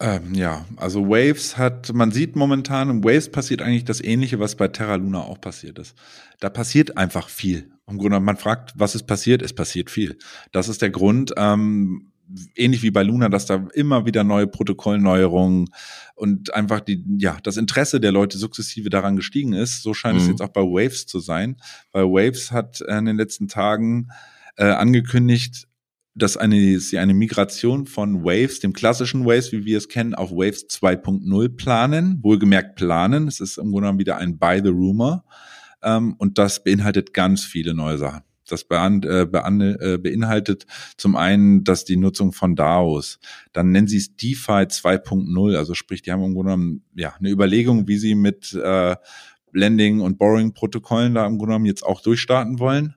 [0.00, 4.54] Ähm, ja, also Waves hat, man sieht momentan, im Waves passiert eigentlich das Ähnliche, was
[4.54, 5.96] bei Terra Luna auch passiert ist.
[6.38, 7.72] Da passiert einfach viel.
[7.88, 9.42] Im Grunde, man fragt, was ist passiert?
[9.42, 10.18] Es passiert viel.
[10.52, 11.32] Das ist der Grund.
[11.36, 12.12] Ähm,
[12.54, 15.68] ähnlich wie bei Luna, dass da immer wieder neue Protokollneuerungen
[16.14, 19.82] und einfach die, ja, das Interesse der Leute sukzessive daran gestiegen ist.
[19.82, 20.22] So scheint mhm.
[20.22, 21.56] es jetzt auch bei Waves zu sein.
[21.92, 24.08] Weil Waves hat in den letzten Tagen
[24.56, 25.68] äh, angekündigt,
[26.14, 30.32] dass eine, sie eine Migration von Waves, dem klassischen Waves, wie wir es kennen, auf
[30.32, 32.18] Waves 2.0 planen.
[32.22, 33.28] Wohlgemerkt planen.
[33.28, 35.24] Es ist im Grunde genommen wieder ein Buy the Rumor.
[35.82, 38.27] Ähm, und das beinhaltet ganz viele neue Sachen.
[38.48, 43.18] Das äh, äh, beinhaltet zum einen, dass die Nutzung von DAOs,
[43.52, 47.30] dann nennen sie es DeFi 2.0, also sprich, die haben im Grunde genommen ja, eine
[47.30, 48.96] Überlegung, wie sie mit äh,
[49.52, 52.94] Lending und Borrowing-Protokollen da im Grunde genommen jetzt auch durchstarten wollen.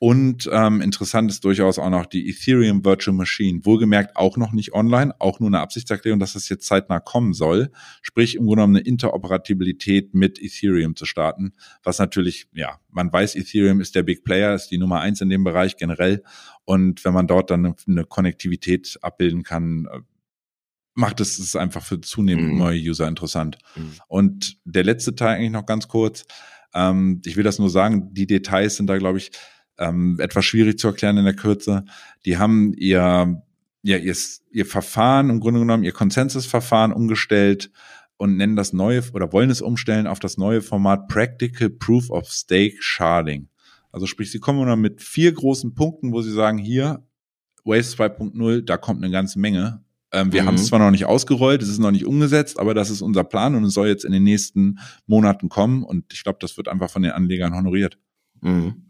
[0.00, 3.64] Und ähm, interessant ist durchaus auch noch die Ethereum Virtual Machine.
[3.64, 7.72] Wohlgemerkt auch noch nicht online, auch nur eine Absichtserklärung, dass das jetzt zeitnah kommen soll.
[8.00, 11.52] Sprich, im Grunde genommen eine Interoperabilität mit Ethereum zu starten.
[11.82, 15.30] Was natürlich, ja, man weiß, Ethereum ist der Big Player, ist die Nummer eins in
[15.30, 16.22] dem Bereich generell.
[16.64, 19.98] Und wenn man dort dann eine Konnektivität abbilden kann, äh,
[20.94, 22.58] macht es es einfach für zunehmend mhm.
[22.58, 23.58] neue User interessant.
[23.74, 23.92] Mhm.
[24.06, 26.24] Und der letzte Teil eigentlich noch ganz kurz.
[26.72, 29.32] Ähm, ich will das nur sagen, die Details sind da, glaube ich,
[29.78, 31.84] ähm, etwas schwierig zu erklären in der Kürze.
[32.24, 33.42] Die haben ihr,
[33.82, 34.16] ja, ihr,
[34.50, 37.70] ihr Verfahren im Grunde genommen, ihr Konsensusverfahren umgestellt
[38.16, 42.28] und nennen das neue oder wollen es umstellen auf das neue Format Practical Proof of
[42.28, 43.48] Stake Sharding.
[43.92, 47.02] Also sprich, sie kommen dann mit vier großen Punkten, wo sie sagen, hier,
[47.64, 49.82] Waves 2.0, da kommt eine ganze Menge.
[50.10, 50.46] Ähm, wir mhm.
[50.46, 53.24] haben es zwar noch nicht ausgerollt, es ist noch nicht umgesetzt, aber das ist unser
[53.24, 56.68] Plan und es soll jetzt in den nächsten Monaten kommen und ich glaube, das wird
[56.68, 57.98] einfach von den Anlegern honoriert.
[58.40, 58.86] Mhm.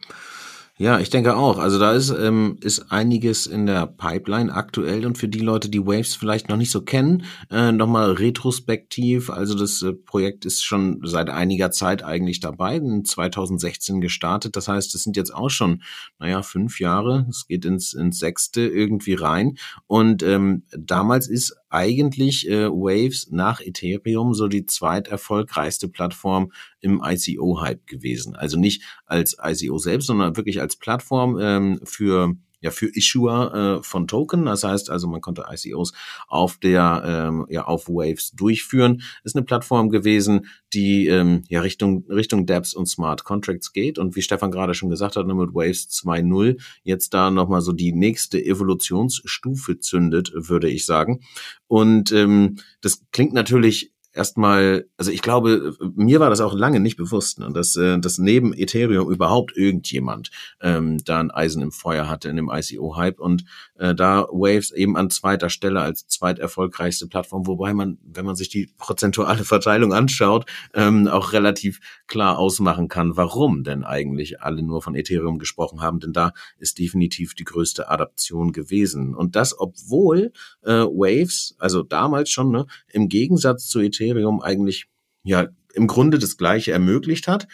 [0.80, 1.58] Ja, ich denke auch.
[1.58, 5.84] Also da ist, ähm, ist einiges in der Pipeline aktuell und für die Leute, die
[5.84, 9.28] Waves vielleicht noch nicht so kennen, äh, nochmal retrospektiv.
[9.28, 14.54] Also das äh, Projekt ist schon seit einiger Zeit eigentlich dabei, in 2016 gestartet.
[14.54, 15.82] Das heißt, es sind jetzt auch schon,
[16.20, 17.26] naja, fünf Jahre.
[17.28, 19.58] Es geht ins, ins sechste irgendwie rein.
[19.88, 27.86] Und ähm, damals ist eigentlich äh, Waves nach Ethereum so die zweiterfolgreichste Plattform im ICO-Hype
[27.86, 28.36] gewesen.
[28.36, 33.82] Also nicht als ICO selbst, sondern wirklich als Plattform ähm, für ja für Issuer äh,
[33.82, 34.46] von Token.
[34.46, 35.92] Das heißt also, man konnte ICOs
[36.26, 39.02] auf der ähm, ja auf Waves durchführen.
[39.24, 44.16] Ist eine Plattform gewesen, die ähm, ja Richtung Richtung Dapps und Smart Contracts geht und
[44.16, 47.72] wie Stefan gerade schon gesagt hat, ne, mit Waves 2.0 jetzt da noch mal so
[47.72, 51.20] die nächste Evolutionsstufe zündet, würde ich sagen.
[51.66, 56.96] Und ähm, das klingt natürlich erstmal, also ich glaube, mir war das auch lange nicht
[56.96, 62.08] bewusst, ne, dass, äh, dass neben Ethereum überhaupt irgendjemand ähm, da ein Eisen im Feuer
[62.08, 63.44] hatte in dem ICO-Hype und
[63.76, 68.48] äh, da Waves eben an zweiter Stelle als zweiterfolgreichste Plattform, wobei man, wenn man sich
[68.48, 71.78] die prozentuale Verteilung anschaut, ähm, auch relativ
[72.08, 76.78] klar ausmachen kann, warum denn eigentlich alle nur von Ethereum gesprochen haben, denn da ist
[76.78, 79.14] definitiv die größte Adaption gewesen.
[79.14, 80.32] Und das, obwohl
[80.64, 84.88] äh, Waves, also damals schon, ne, im Gegensatz zu Ethereum, Ethereum eigentlich
[85.24, 87.48] ja im Grunde das Gleiche ermöglicht hat,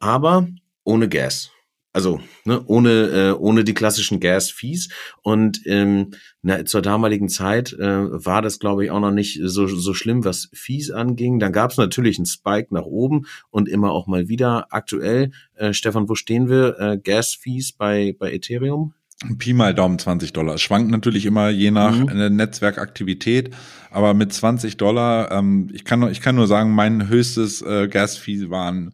[0.00, 0.48] aber
[0.84, 1.50] ohne Gas.
[1.92, 4.90] Also ne, ohne äh, ohne die klassischen Gas-Fees
[5.22, 6.10] und ähm,
[6.42, 10.22] na, zur damaligen Zeit äh, war das glaube ich auch noch nicht so so schlimm,
[10.22, 11.38] was Fees anging.
[11.38, 14.66] Dann gab es natürlich einen Spike nach oben und immer auch mal wieder.
[14.74, 16.78] Aktuell, äh, Stefan, wo stehen wir?
[16.78, 18.92] Äh, Gas-Fees bei bei Ethereum?
[19.38, 20.56] Pi mal Daumen 20 Dollar.
[20.56, 22.36] Es schwankt natürlich immer je nach mhm.
[22.36, 23.54] Netzwerkaktivität,
[23.90, 27.88] aber mit 20 Dollar, ähm, ich, kann nur, ich kann nur sagen, mein höchstes äh,
[27.88, 28.92] Gas-Fee waren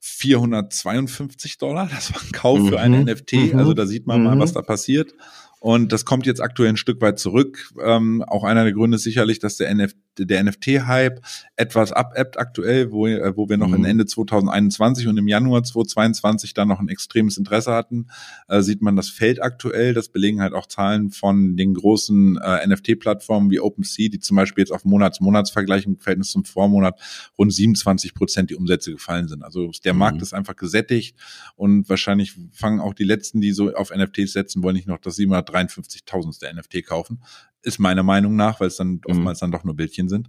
[0.00, 1.88] 452 Dollar.
[1.92, 2.68] Das war ein Kauf mhm.
[2.68, 3.52] für ein NFT.
[3.52, 3.58] Mhm.
[3.58, 4.54] Also da sieht man mal, was mhm.
[4.54, 5.14] da passiert.
[5.60, 7.72] Und das kommt jetzt aktuell ein Stück weit zurück.
[7.82, 9.92] Ähm, auch einer der Gründe ist sicherlich, dass der, NF
[10.26, 11.20] der NFT-Hype
[11.56, 13.84] etwas abebbt aktuell, wo, äh, wo wir noch mhm.
[13.84, 18.08] Ende 2021 und im Januar 2022 dann noch ein extremes Interesse hatten,
[18.48, 19.94] äh, sieht man, das fällt aktuell.
[19.94, 24.62] Das belegen halt auch Zahlen von den großen äh, NFT-Plattformen wie OpenSea, die zum Beispiel
[24.62, 27.00] jetzt auf Monats-Monatsvergleich im Verhältnis zum Vormonat
[27.38, 29.42] rund 27 Prozent die Umsätze gefallen sind.
[29.42, 30.00] Also der mhm.
[30.00, 31.16] Markt ist einfach gesättigt
[31.56, 35.16] und wahrscheinlich fangen auch die letzten, die so auf NFTs setzen wollen, nicht noch das
[35.18, 36.48] 753.000.
[36.52, 37.20] NFT kaufen.
[37.62, 39.00] Ist meiner Meinung nach, weil es dann mhm.
[39.06, 40.28] oftmals dann doch nur Bildchen sind.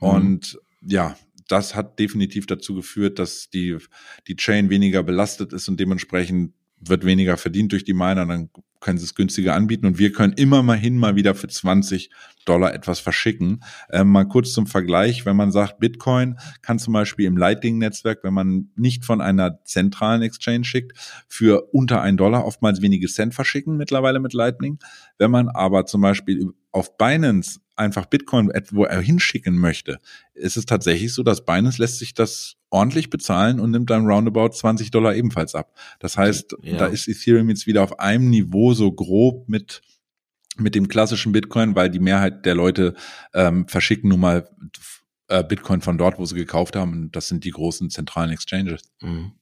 [0.00, 0.08] Mhm.
[0.08, 1.16] Und ja,
[1.48, 3.76] das hat definitiv dazu geführt, dass die,
[4.26, 6.54] die Chain weniger belastet ist und dementsprechend
[6.88, 10.34] wird weniger verdient durch die Miner, dann können sie es günstiger anbieten und wir können
[10.34, 12.10] immer mal hin mal wieder für 20
[12.44, 13.64] Dollar etwas verschicken.
[13.90, 18.34] Ähm, mal kurz zum Vergleich, wenn man sagt, Bitcoin kann zum Beispiel im Lightning-Netzwerk, wenn
[18.34, 20.92] man nicht von einer zentralen Exchange schickt,
[21.28, 24.78] für unter ein Dollar oftmals wenige Cent verschicken mittlerweile mit Lightning.
[25.16, 29.98] Wenn man aber zum Beispiel auf Binance einfach Bitcoin wo er hinschicken möchte,
[30.34, 34.48] ist es tatsächlich so, dass Binance lässt sich das ordentlich bezahlen und nimmt dann roundabout
[34.48, 35.72] 20 Dollar ebenfalls ab.
[36.00, 36.76] Das heißt, ja.
[36.76, 39.80] da ist Ethereum jetzt wieder auf einem Niveau so grob mit
[40.56, 42.94] mit dem klassischen Bitcoin, weil die Mehrheit der Leute
[43.32, 44.48] ähm, verschicken nun mal
[45.28, 46.92] äh, Bitcoin von dort, wo sie gekauft haben.
[46.92, 48.82] Und das sind die großen zentralen Exchanges.
[49.00, 49.32] Mhm.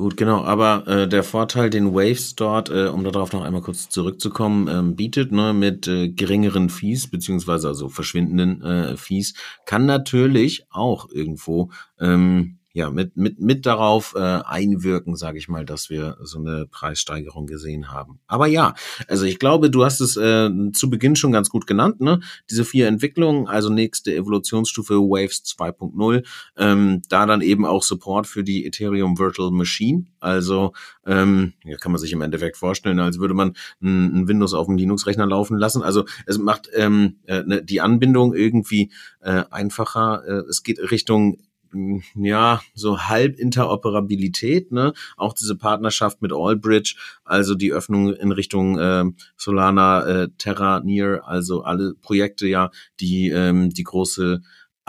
[0.00, 0.44] Gut, genau.
[0.44, 4.96] Aber äh, der Vorteil, den Waves dort, äh, um darauf noch einmal kurz zurückzukommen, ähm,
[4.96, 9.34] bietet ne, mit äh, geringeren Fees beziehungsweise also verschwindenden äh, Fees,
[9.66, 11.68] kann natürlich auch irgendwo
[12.00, 16.66] ähm, ja, mit, mit, mit darauf äh, einwirken, sage ich mal, dass wir so eine
[16.66, 18.20] Preissteigerung gesehen haben.
[18.28, 18.74] Aber ja,
[19.08, 22.20] also ich glaube, du hast es äh, zu Beginn schon ganz gut genannt, ne?
[22.48, 26.24] Diese vier Entwicklungen, also nächste Evolutionsstufe Waves 2.0,
[26.56, 30.04] ähm, da dann eben auch Support für die Ethereum Virtual Machine.
[30.20, 30.72] Also
[31.04, 34.66] ähm, ja, kann man sich im Endeffekt vorstellen, als würde man ein, ein Windows auf
[34.66, 35.82] dem Linux-Rechner laufen lassen.
[35.82, 40.22] Also es macht ähm, äh, ne, die Anbindung irgendwie äh, einfacher.
[40.24, 41.38] Äh, es geht Richtung
[42.14, 44.92] ja, so halb Interoperabilität, ne?
[45.16, 49.04] Auch diese Partnerschaft mit Allbridge, also die Öffnung in Richtung äh,
[49.36, 54.40] Solana, äh, Terra, Near, also alle Projekte ja, die ähm, die große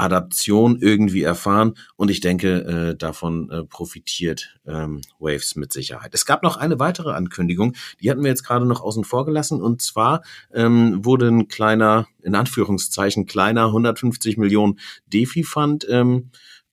[0.01, 6.13] Adaption irgendwie erfahren und ich denke, äh, davon äh, profitiert ähm, Waves mit Sicherheit.
[6.13, 9.61] Es gab noch eine weitere Ankündigung, die hatten wir jetzt gerade noch außen vor gelassen
[9.61, 16.31] und zwar ähm, wurde ein kleiner, in Anführungszeichen kleiner 150 Millionen DeFi-Fund ähm,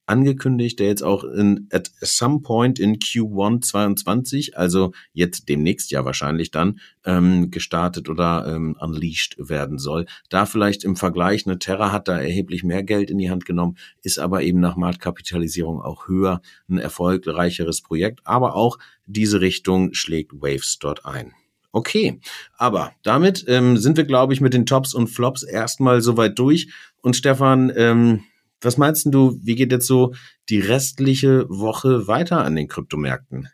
[0.09, 6.03] angekündigt, der jetzt auch in, at some point in Q1 22, also jetzt demnächst ja
[6.03, 10.05] wahrscheinlich dann, ähm, gestartet oder ähm, unleashed werden soll.
[10.29, 13.77] Da vielleicht im Vergleich, eine Terra hat da erheblich mehr Geld in die Hand genommen,
[14.01, 20.33] ist aber eben nach Marktkapitalisierung auch höher, ein erfolgreicheres Projekt, aber auch diese Richtung schlägt
[20.33, 21.33] Waves dort ein.
[21.71, 22.19] Okay,
[22.57, 26.73] aber damit ähm, sind wir, glaube ich, mit den Tops und Flops erstmal soweit durch.
[27.01, 28.23] Und Stefan, ähm,
[28.61, 30.13] was meinst du, wie geht jetzt so
[30.49, 33.47] die restliche Woche weiter an den Kryptomärkten?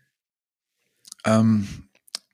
[1.25, 1.67] Ähm,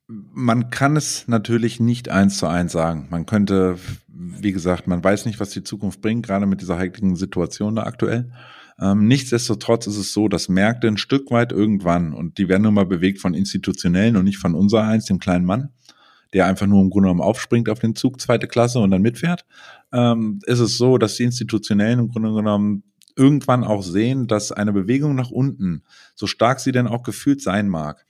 [0.07, 3.07] man kann es natürlich nicht eins zu eins sagen.
[3.09, 7.15] Man könnte, wie gesagt, man weiß nicht, was die Zukunft bringt, gerade mit dieser heiklen
[7.15, 8.31] Situation da aktuell.
[8.79, 12.73] Ähm, nichtsdestotrotz ist es so, dass Märkte ein Stück weit irgendwann, und die werden nun
[12.73, 15.69] mal bewegt von institutionellen und nicht von unser eins, dem kleinen Mann,
[16.33, 19.45] der einfach nur im Grunde genommen aufspringt auf den Zug, zweite Klasse und dann mitfährt,
[19.91, 22.83] ähm, ist es so, dass die Institutionellen im Grunde genommen
[23.15, 25.83] irgendwann auch sehen, dass eine Bewegung nach unten,
[26.15, 28.05] so stark sie denn auch gefühlt sein mag,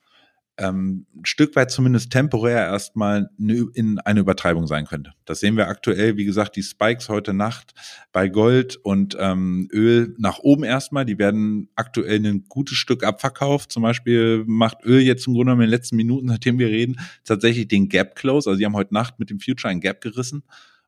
[0.57, 5.13] ähm, ein Stück weit zumindest temporär erstmal ne, in eine Übertreibung sein könnte.
[5.25, 7.73] Das sehen wir aktuell, wie gesagt, die Spikes heute Nacht
[8.11, 11.05] bei Gold und ähm, Öl nach oben erstmal.
[11.05, 13.71] Die werden aktuell ein gutes Stück abverkauft.
[13.71, 16.99] Zum Beispiel macht Öl jetzt im Grunde genommen in den letzten Minuten, seitdem wir reden,
[17.23, 18.49] tatsächlich den Gap Close.
[18.49, 20.43] Also sie haben heute Nacht mit dem Future ein Gap gerissen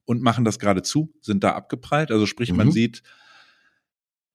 [0.05, 2.11] und machen das gerade zu, sind da abgeprallt.
[2.11, 2.57] Also sprich, mhm.
[2.57, 3.01] man sieht,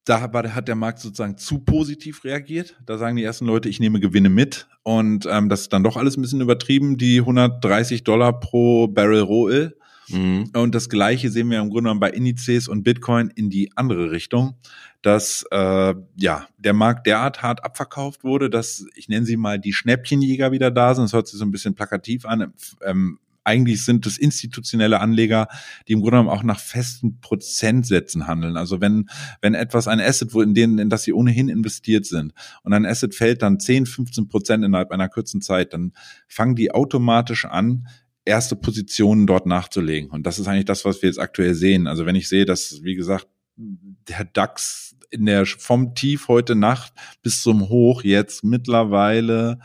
[0.05, 2.75] da hat der Markt sozusagen zu positiv reagiert.
[2.85, 4.67] Da sagen die ersten Leute, ich nehme Gewinne mit.
[4.83, 9.21] Und ähm, das ist dann doch alles ein bisschen übertrieben, die 130 Dollar pro Barrel
[9.21, 9.77] Rohöl.
[10.09, 10.51] Mhm.
[10.55, 14.11] Und das Gleiche sehen wir im Grunde genommen bei Indizes und Bitcoin in die andere
[14.11, 14.57] Richtung,
[15.01, 19.73] dass äh, ja der Markt derart hart abverkauft wurde, dass ich nenne sie mal die
[19.73, 21.05] Schnäppchenjäger wieder da sind.
[21.05, 22.53] Das hört sich so ein bisschen plakativ an.
[22.83, 25.47] Ähm, eigentlich sind es institutionelle Anleger,
[25.87, 28.57] die im Grunde genommen auch nach festen Prozentsätzen handeln.
[28.57, 29.09] Also wenn,
[29.41, 32.85] wenn etwas ein Asset, wo in denen, in das sie ohnehin investiert sind und ein
[32.85, 35.93] Asset fällt dann 10, 15 Prozent innerhalb einer kurzen Zeit, dann
[36.27, 37.87] fangen die automatisch an,
[38.25, 40.09] erste Positionen dort nachzulegen.
[40.11, 41.87] Und das ist eigentlich das, was wir jetzt aktuell sehen.
[41.87, 46.93] Also wenn ich sehe, dass, wie gesagt, der DAX in der, vom Tief heute Nacht
[47.23, 49.59] bis zum Hoch jetzt mittlerweile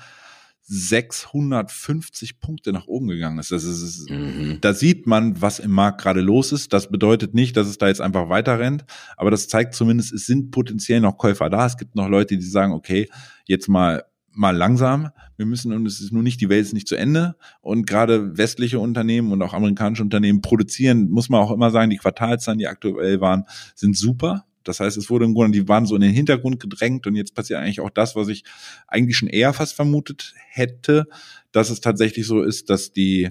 [0.67, 3.53] 650 Punkte nach oben gegangen ist.
[3.53, 4.59] Das ist, mhm.
[4.61, 6.73] Da sieht man, was im Markt gerade los ist.
[6.73, 8.85] Das bedeutet nicht, dass es da jetzt einfach weiter rennt,
[9.17, 11.67] aber das zeigt zumindest, es sind potenziell noch Käufer da.
[11.67, 13.09] Es gibt noch Leute, die sagen, okay,
[13.47, 14.05] jetzt mal
[14.37, 15.11] mal langsam.
[15.37, 17.37] Wir müssen, und es ist nur nicht, die Welt ist nicht zu Ende.
[17.61, 21.97] Und gerade westliche Unternehmen und auch amerikanische Unternehmen produzieren, muss man auch immer sagen, die
[21.97, 24.45] Quartalzahlen, die aktuell waren, sind super.
[24.65, 27.35] Das heißt, es wurde im Grunde, die waren so in den Hintergrund gedrängt und jetzt
[27.35, 28.45] passiert eigentlich auch das, was ich
[28.89, 31.07] eigentlich schon eher fast vermutet hätte,
[31.53, 33.31] dass es tatsächlich so ist, dass die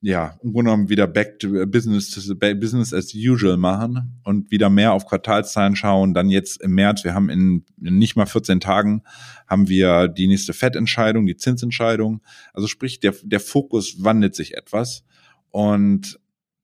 [0.00, 4.92] ja, im Grunde genommen wieder back to business, business as usual machen und wieder mehr
[4.92, 6.14] auf Quartalszahlen schauen.
[6.14, 9.02] Dann jetzt im März, wir haben in, in nicht mal 14 Tagen,
[9.48, 12.20] haben wir die nächste Fettentscheidung, die Zinsentscheidung.
[12.52, 15.04] Also sprich, der, der Fokus wandelt sich etwas.
[15.50, 16.20] Und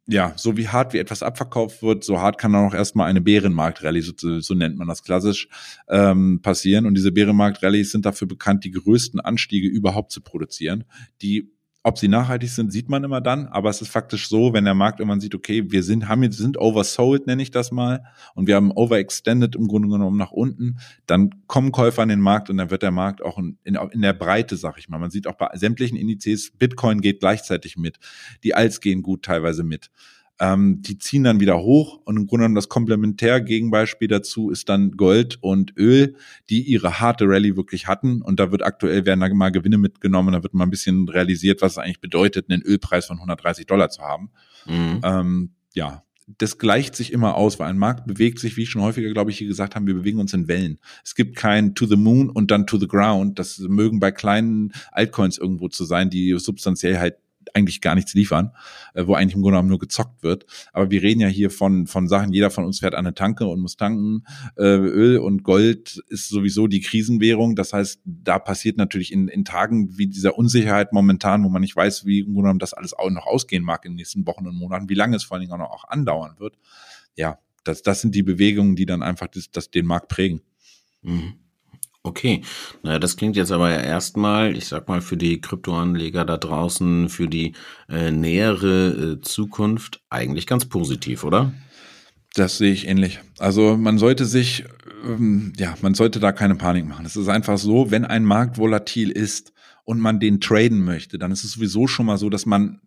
[0.07, 3.21] ja, so wie hart wie etwas abverkauft wird, so hart kann dann auch erstmal eine
[3.21, 5.49] Bärenmarkt-Rallye, so, so, nennt man das klassisch,
[5.89, 6.87] ähm, passieren.
[6.87, 10.85] Und diese Bärenmarkt-Rallyes sind dafür bekannt, die größten Anstiege überhaupt zu produzieren,
[11.23, 11.51] die
[11.87, 14.73] ob sie nachhaltig sind, sieht man immer dann, aber es ist faktisch so, wenn der
[14.73, 18.03] Markt irgendwann sieht, okay, wir sind, haben jetzt, sind oversold, nenne ich das mal,
[18.35, 22.49] und wir haben overextended im Grunde genommen nach unten, dann kommen Käufer an den Markt
[22.49, 24.99] und dann wird der Markt auch in, in, in der Breite, sag ich mal.
[24.99, 27.99] Man sieht auch bei sämtlichen Indizes, Bitcoin geht gleichzeitig mit,
[28.45, 29.91] die Alts gehen gut teilweise mit
[30.41, 34.93] ähm, die ziehen dann wieder hoch und im Grunde genommen das Komplementärgegenbeispiel dazu ist dann
[34.93, 36.17] Gold und Öl,
[36.51, 40.33] die ihre harte Rallye wirklich hatten und da wird aktuell werden da mal Gewinne mitgenommen,
[40.33, 43.91] da wird mal ein bisschen realisiert, was es eigentlich bedeutet, einen Ölpreis von 130 Dollar
[43.91, 44.31] zu haben.
[44.67, 45.01] Mhm.
[45.05, 46.03] Ähm, ja,
[46.39, 49.31] das gleicht sich immer aus, weil ein Markt bewegt sich, wie ich schon häufiger, glaube
[49.31, 50.79] ich, hier gesagt haben, wir bewegen uns in Wellen.
[51.05, 53.39] Es gibt kein to the moon und dann to the ground.
[53.39, 57.17] Das mögen bei kleinen Altcoins irgendwo zu sein, die substanziell halt
[57.55, 58.53] eigentlich gar nichts liefern,
[58.95, 60.47] äh, wo eigentlich im Grunde genommen nur gezockt wird.
[60.73, 63.47] Aber wir reden ja hier von, von Sachen, jeder von uns fährt an eine Tanke
[63.47, 64.25] und muss tanken.
[64.57, 67.57] Äh, Öl und Gold ist sowieso die Krisenwährung.
[67.57, 71.77] Das heißt, da passiert natürlich in, in Tagen wie dieser Unsicherheit momentan, wo man nicht
[71.77, 74.47] weiß, wie im Grunde genommen das alles auch noch ausgehen mag in den nächsten Wochen
[74.47, 76.59] und Monaten, wie lange es vor allen Dingen auch noch andauern wird.
[77.17, 80.43] Ja, das, das sind die Bewegungen, die dann einfach das, das den Markt prägen.
[81.03, 81.35] Mhm.
[82.07, 82.43] Okay,
[82.83, 87.09] naja, das klingt jetzt aber ja erstmal, ich sag mal, für die Kryptoanleger da draußen,
[87.09, 87.55] für die
[87.89, 91.55] äh, nähere äh, Zukunft eigentlich ganz positiv, oder?
[92.35, 93.21] Das sehe ich ähnlich.
[93.39, 94.65] Also man sollte sich,
[95.03, 97.07] ähm, ja, man sollte da keine Panik machen.
[97.07, 101.33] Es ist einfach so, wenn ein Markt volatil ist und man den traden möchte, dann
[101.33, 102.83] ist es sowieso schon mal so, dass man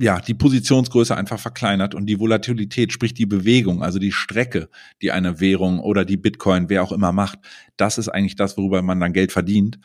[0.00, 4.68] ja, die Positionsgröße einfach verkleinert und die Volatilität, sprich die Bewegung, also die Strecke,
[5.02, 7.40] die eine Währung oder die Bitcoin, wer auch immer macht,
[7.76, 9.78] das ist eigentlich das, worüber man dann Geld verdient.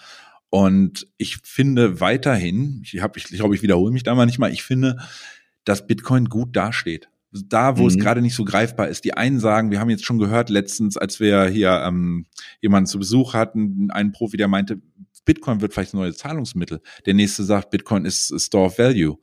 [0.50, 4.38] Und ich finde weiterhin, ich, hab, ich, ich glaube, ich wiederhole mich da mal nicht
[4.38, 4.98] mal, ich finde,
[5.66, 7.10] dass Bitcoin gut dasteht.
[7.32, 7.88] Da, wo mhm.
[7.88, 9.06] es gerade nicht so greifbar ist.
[9.06, 12.28] Die einen sagen, wir haben jetzt schon gehört letztens, als wir hier ähm,
[12.62, 14.80] jemanden zu Besuch hatten, einen Profi, der meinte,
[15.26, 16.82] Bitcoin wird vielleicht ein neues Zahlungsmittel.
[17.08, 19.18] Der nächste sagt, Bitcoin ist Store of Value.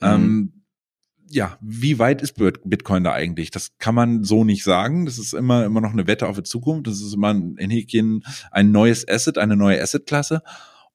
[0.00, 0.08] Mhm.
[0.08, 0.52] Ähm,
[1.32, 3.52] ja, wie weit ist Bitcoin da eigentlich?
[3.52, 5.06] Das kann man so nicht sagen.
[5.06, 6.88] Das ist immer, immer noch eine Wette auf die Zukunft.
[6.88, 10.42] Das ist immer in Häkchen ein neues Asset, eine neue Assetklasse.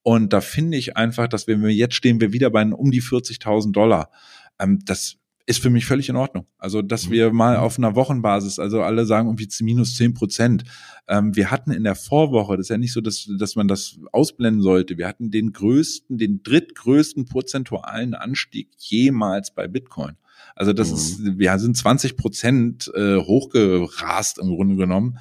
[0.04, 3.02] Und da finde ich einfach, dass wenn wir jetzt stehen, wir wieder bei um die
[3.02, 4.12] 40.000 Dollar.
[4.60, 5.15] Ähm, das
[5.48, 6.48] ist für mich völlig in Ordnung.
[6.58, 7.12] Also, dass mhm.
[7.12, 10.64] wir mal auf einer Wochenbasis, also alle sagen irgendwie minus zehn Prozent.
[11.08, 14.00] Ähm, wir hatten in der Vorwoche, das ist ja nicht so, dass, dass man das
[14.12, 14.98] ausblenden sollte.
[14.98, 20.18] Wir hatten den größten, den drittgrößten prozentualen Anstieg jemals bei Bitcoin.
[20.56, 20.96] Also das mhm.
[20.96, 25.20] ist, wir sind 20 Prozent äh, hochgerast im Grunde genommen.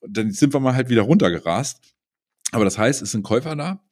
[0.00, 1.80] Und dann sind wir mal halt wieder runtergerast.
[2.52, 3.82] Aber das heißt, es sind Käufer da.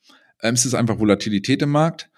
[0.40, 2.10] Ähm, es ist einfach Volatilität im Markt.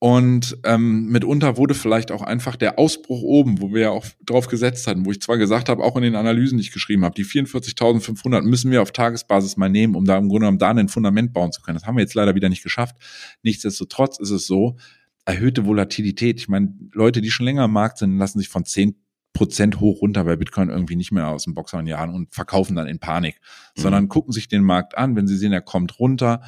[0.00, 4.46] Und ähm, mitunter wurde vielleicht auch einfach der Ausbruch oben, wo wir ja auch drauf
[4.46, 7.16] gesetzt hatten, wo ich zwar gesagt habe, auch in den Analysen, die ich geschrieben habe,
[7.16, 10.88] die 44.500 müssen wir auf Tagesbasis mal nehmen, um da im Grunde genommen da ein
[10.88, 11.78] Fundament bauen zu können.
[11.78, 12.94] Das haben wir jetzt leider wieder nicht geschafft.
[13.42, 14.76] Nichtsdestotrotz ist es so,
[15.24, 16.38] erhöhte Volatilität.
[16.38, 18.94] Ich meine, Leute, die schon länger am Markt sind, lassen sich von 10
[19.32, 22.86] Prozent hoch runter bei Bitcoin irgendwie nicht mehr aus dem Boxer jahren und verkaufen dann
[22.86, 23.40] in Panik,
[23.76, 23.80] mhm.
[23.80, 26.42] sondern gucken sich den Markt an, wenn sie sehen, er kommt runter,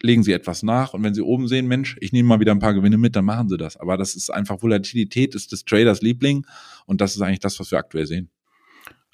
[0.00, 2.60] legen sie etwas nach und wenn sie oben sehen, Mensch, ich nehme mal wieder ein
[2.60, 3.76] paar Gewinne mit, dann machen sie das.
[3.76, 6.46] Aber das ist einfach Volatilität, ist des Traders Liebling
[6.86, 8.30] und das ist eigentlich das, was wir aktuell sehen.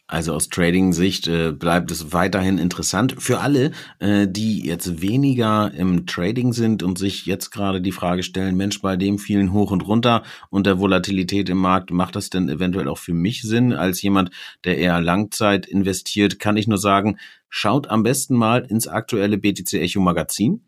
[0.06, 3.70] Also aus Trading-Sicht äh, bleibt es weiterhin interessant für alle,
[4.00, 8.82] äh, die jetzt weniger im Trading sind und sich jetzt gerade die Frage stellen, Mensch,
[8.82, 12.88] bei dem vielen hoch und runter und der Volatilität im Markt, macht das denn eventuell
[12.88, 13.72] auch für mich Sinn?
[13.72, 14.30] Als jemand,
[14.64, 17.16] der eher Langzeit investiert, kann ich nur sagen,
[17.48, 20.60] schaut am besten mal ins aktuelle BTC Echo Magazin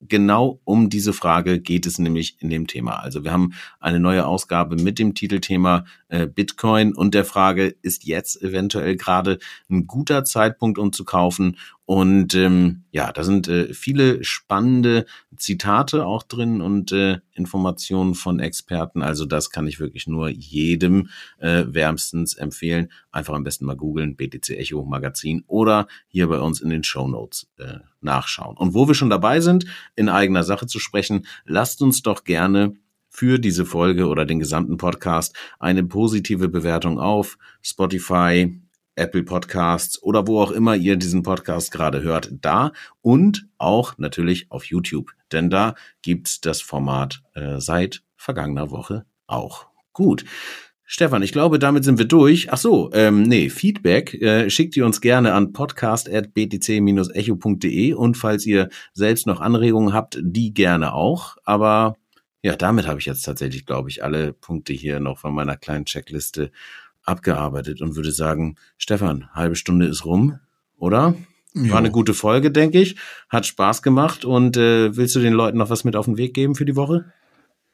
[0.00, 3.00] genau um diese Frage geht es nämlich in dem Thema.
[3.00, 8.04] Also wir haben eine neue Ausgabe mit dem Titelthema äh, Bitcoin und der Frage, ist
[8.04, 9.38] jetzt eventuell gerade
[9.68, 11.56] ein guter Zeitpunkt, um zu kaufen?
[11.84, 18.40] Und ähm, ja, da sind äh, viele spannende Zitate auch drin und äh, Informationen von
[18.40, 19.02] Experten.
[19.02, 22.90] Also das kann ich wirklich nur jedem äh, wärmstens empfehlen.
[23.12, 27.06] Einfach am besten mal googeln, BTC Echo Magazin oder hier bei uns in den Show
[27.06, 28.56] Notes äh, nachschauen.
[28.56, 32.74] Und wo wir schon dabei sind, in eigener Sache zu sprechen, lasst uns doch gerne
[33.16, 38.60] für diese Folge oder den gesamten Podcast eine positive Bewertung auf Spotify,
[38.94, 44.50] Apple Podcasts oder wo auch immer ihr diesen Podcast gerade hört, da und auch natürlich
[44.50, 49.64] auf YouTube, denn da gibt's das Format äh, seit vergangener Woche auch.
[49.94, 50.26] Gut.
[50.84, 52.52] Stefan, ich glaube, damit sind wir durch.
[52.52, 58.68] Ach so, ähm, nee, Feedback äh, schickt ihr uns gerne an podcast.btc-echo.de und falls ihr
[58.92, 61.38] selbst noch Anregungen habt, die gerne auch.
[61.44, 61.96] Aber
[62.46, 65.84] ja, damit habe ich jetzt tatsächlich, glaube ich, alle Punkte hier noch von meiner kleinen
[65.84, 66.52] Checkliste
[67.02, 70.38] abgearbeitet und würde sagen, Stefan, halbe Stunde ist rum,
[70.76, 71.16] oder?
[71.54, 71.72] Jo.
[71.72, 72.94] War eine gute Folge, denke ich.
[73.28, 76.34] Hat Spaß gemacht und äh, willst du den Leuten noch was mit auf den Weg
[76.34, 77.12] geben für die Woche?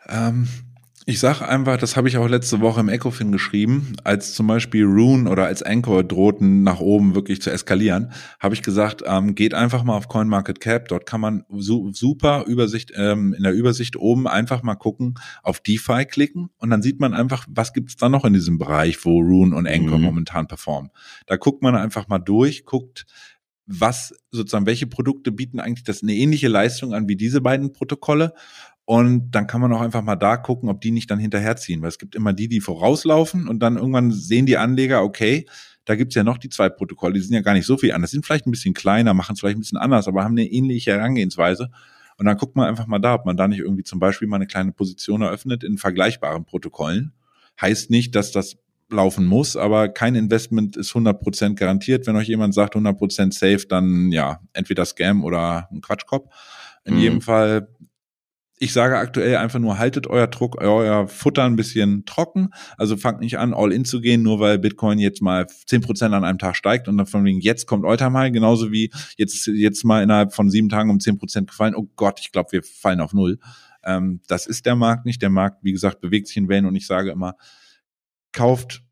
[0.09, 0.49] Ähm,
[1.05, 4.85] ich sage einfach, das habe ich auch letzte Woche im Ecofin geschrieben, als zum Beispiel
[4.85, 9.53] Rune oder als Anchor drohten nach oben wirklich zu eskalieren, habe ich gesagt, ähm, geht
[9.53, 14.29] einfach mal auf CoinMarketCap, dort kann man su super Übersicht, ähm, in der Übersicht oben
[14.29, 18.09] einfach mal gucken, auf DeFi klicken und dann sieht man einfach, was gibt es da
[18.09, 20.05] noch in diesem Bereich, wo Rune und Anchor mhm.
[20.05, 20.93] momentan performen.
[21.27, 23.07] Da guckt man einfach mal durch, guckt,
[23.67, 28.35] was sozusagen, welche Produkte bieten eigentlich das eine ähnliche Leistung an wie diese beiden Protokolle
[28.93, 31.81] und dann kann man auch einfach mal da gucken, ob die nicht dann hinterherziehen.
[31.81, 35.47] Weil es gibt immer die, die vorauslaufen und dann irgendwann sehen die Anleger, okay,
[35.87, 38.11] da gibt's ja noch die zwei Protokolle, die sind ja gar nicht so viel anders,
[38.11, 40.93] sind vielleicht ein bisschen kleiner, machen es vielleicht ein bisschen anders, aber haben eine ähnliche
[40.93, 41.71] Herangehensweise.
[42.19, 44.37] Und dann guckt man einfach mal da, ob man da nicht irgendwie zum Beispiel mal
[44.37, 47.15] eine kleine Position eröffnet in vergleichbaren Protokollen.
[47.63, 48.59] Heißt nicht, dass das
[48.91, 52.07] laufen muss, aber kein Investment ist 100% garantiert.
[52.07, 56.29] Wenn euch jemand sagt 100% safe, dann ja, entweder Scam oder ein Quatschkopf.
[56.85, 57.01] In mhm.
[57.01, 57.69] jedem Fall
[58.63, 62.51] ich sage aktuell einfach nur, haltet euer Druck, euer Futter ein bisschen trocken.
[62.77, 66.15] Also fangt nicht an, all in zu gehen, nur weil Bitcoin jetzt mal zehn Prozent
[66.15, 69.85] an einem Tag steigt und dann von wegen, jetzt kommt Eutermal, genauso wie jetzt, jetzt
[69.85, 71.75] mal innerhalb von sieben Tagen um zehn Prozent gefallen.
[71.75, 73.41] Oh Gott, ich glaube, wir fallen auf Null.
[73.83, 75.21] Ähm, das ist der Markt nicht.
[75.23, 77.35] Der Markt, wie gesagt, bewegt sich in Wellen und ich sage immer,
[78.31, 78.85] kauft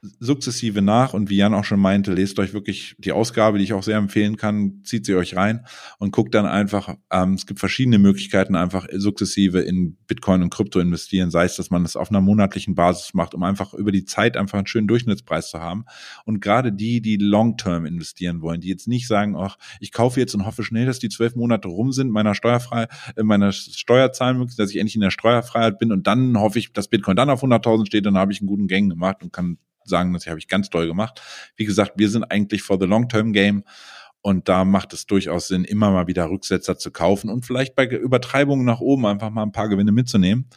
[0.00, 3.72] sukzessive nach und wie Jan auch schon meinte, lest euch wirklich die Ausgabe, die ich
[3.72, 5.66] auch sehr empfehlen kann, zieht sie euch rein
[5.98, 10.78] und guckt dann einfach, ähm, es gibt verschiedene Möglichkeiten, einfach sukzessive in Bitcoin und Krypto
[10.78, 14.04] investieren, sei es, dass man das auf einer monatlichen Basis macht, um einfach über die
[14.04, 15.84] Zeit einfach einen schönen Durchschnittspreis zu haben.
[16.24, 20.34] Und gerade die, die long-term investieren wollen, die jetzt nicht sagen, ach, ich kaufe jetzt
[20.34, 24.70] und hoffe schnell, dass die zwölf Monate rum sind, meiner steuerfrei, äh, meiner Steuerzahlen dass
[24.70, 27.86] ich endlich in der Steuerfreiheit bin und dann hoffe ich, dass Bitcoin dann auf 100.000
[27.86, 29.58] steht, dann habe ich einen guten Gang gemacht und kann
[29.88, 31.20] sagen, das habe ich ganz toll gemacht.
[31.56, 33.64] Wie gesagt, wir sind eigentlich for the long-term game.
[34.20, 37.86] Und da macht es durchaus Sinn, immer mal wieder Rücksetzer zu kaufen und vielleicht bei
[37.86, 40.48] Übertreibungen nach oben einfach mal ein paar Gewinne mitzunehmen.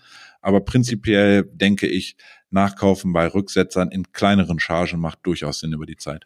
[0.42, 2.18] Aber prinzipiell denke ich,
[2.50, 6.26] Nachkaufen bei Rücksetzern in kleineren Chargen macht durchaus Sinn über die Zeit.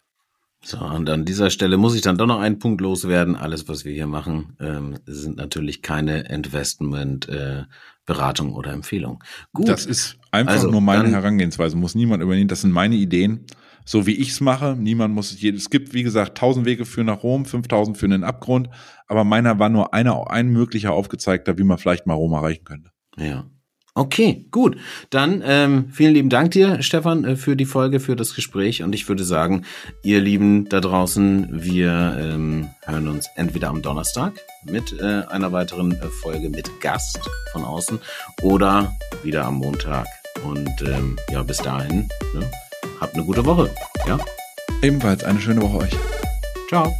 [0.64, 3.36] So, und an dieser Stelle muss ich dann doch noch einen Punkt loswerden.
[3.36, 7.64] Alles, was wir hier machen, ähm, sind natürlich keine Investment, äh,
[8.06, 9.22] Beratung oder Empfehlung.
[9.52, 9.68] Gut.
[9.68, 11.76] Das ist einfach also, nur meine Herangehensweise.
[11.76, 12.48] Muss niemand übernehmen.
[12.48, 13.44] Das sind meine Ideen.
[13.84, 14.76] So wie ich es mache.
[14.76, 15.62] Niemand muss es jedes.
[15.62, 18.68] Es gibt, wie gesagt, tausend Wege für nach Rom, 5000 für den Abgrund.
[19.06, 22.90] Aber meiner war nur einer, ein möglicher aufgezeigter, wie man vielleicht mal Rom erreichen könnte.
[23.16, 23.44] Ja.
[23.96, 24.76] Okay, gut.
[25.08, 28.82] Dann ähm, vielen lieben Dank dir, Stefan, äh, für die Folge, für das Gespräch.
[28.82, 29.64] Und ich würde sagen,
[30.02, 34.34] ihr Lieben da draußen, wir ähm, hören uns entweder am Donnerstag
[34.64, 37.18] mit äh, einer weiteren äh, Folge mit Gast
[37.52, 37.98] von außen
[38.42, 40.06] oder wieder am Montag.
[40.44, 42.50] Und ähm, ja, bis dahin, ne,
[43.00, 43.70] habt eine gute Woche.
[44.06, 44.18] Ja.
[44.82, 45.96] Ebenfalls eine schöne Woche euch.
[46.68, 46.92] Ciao.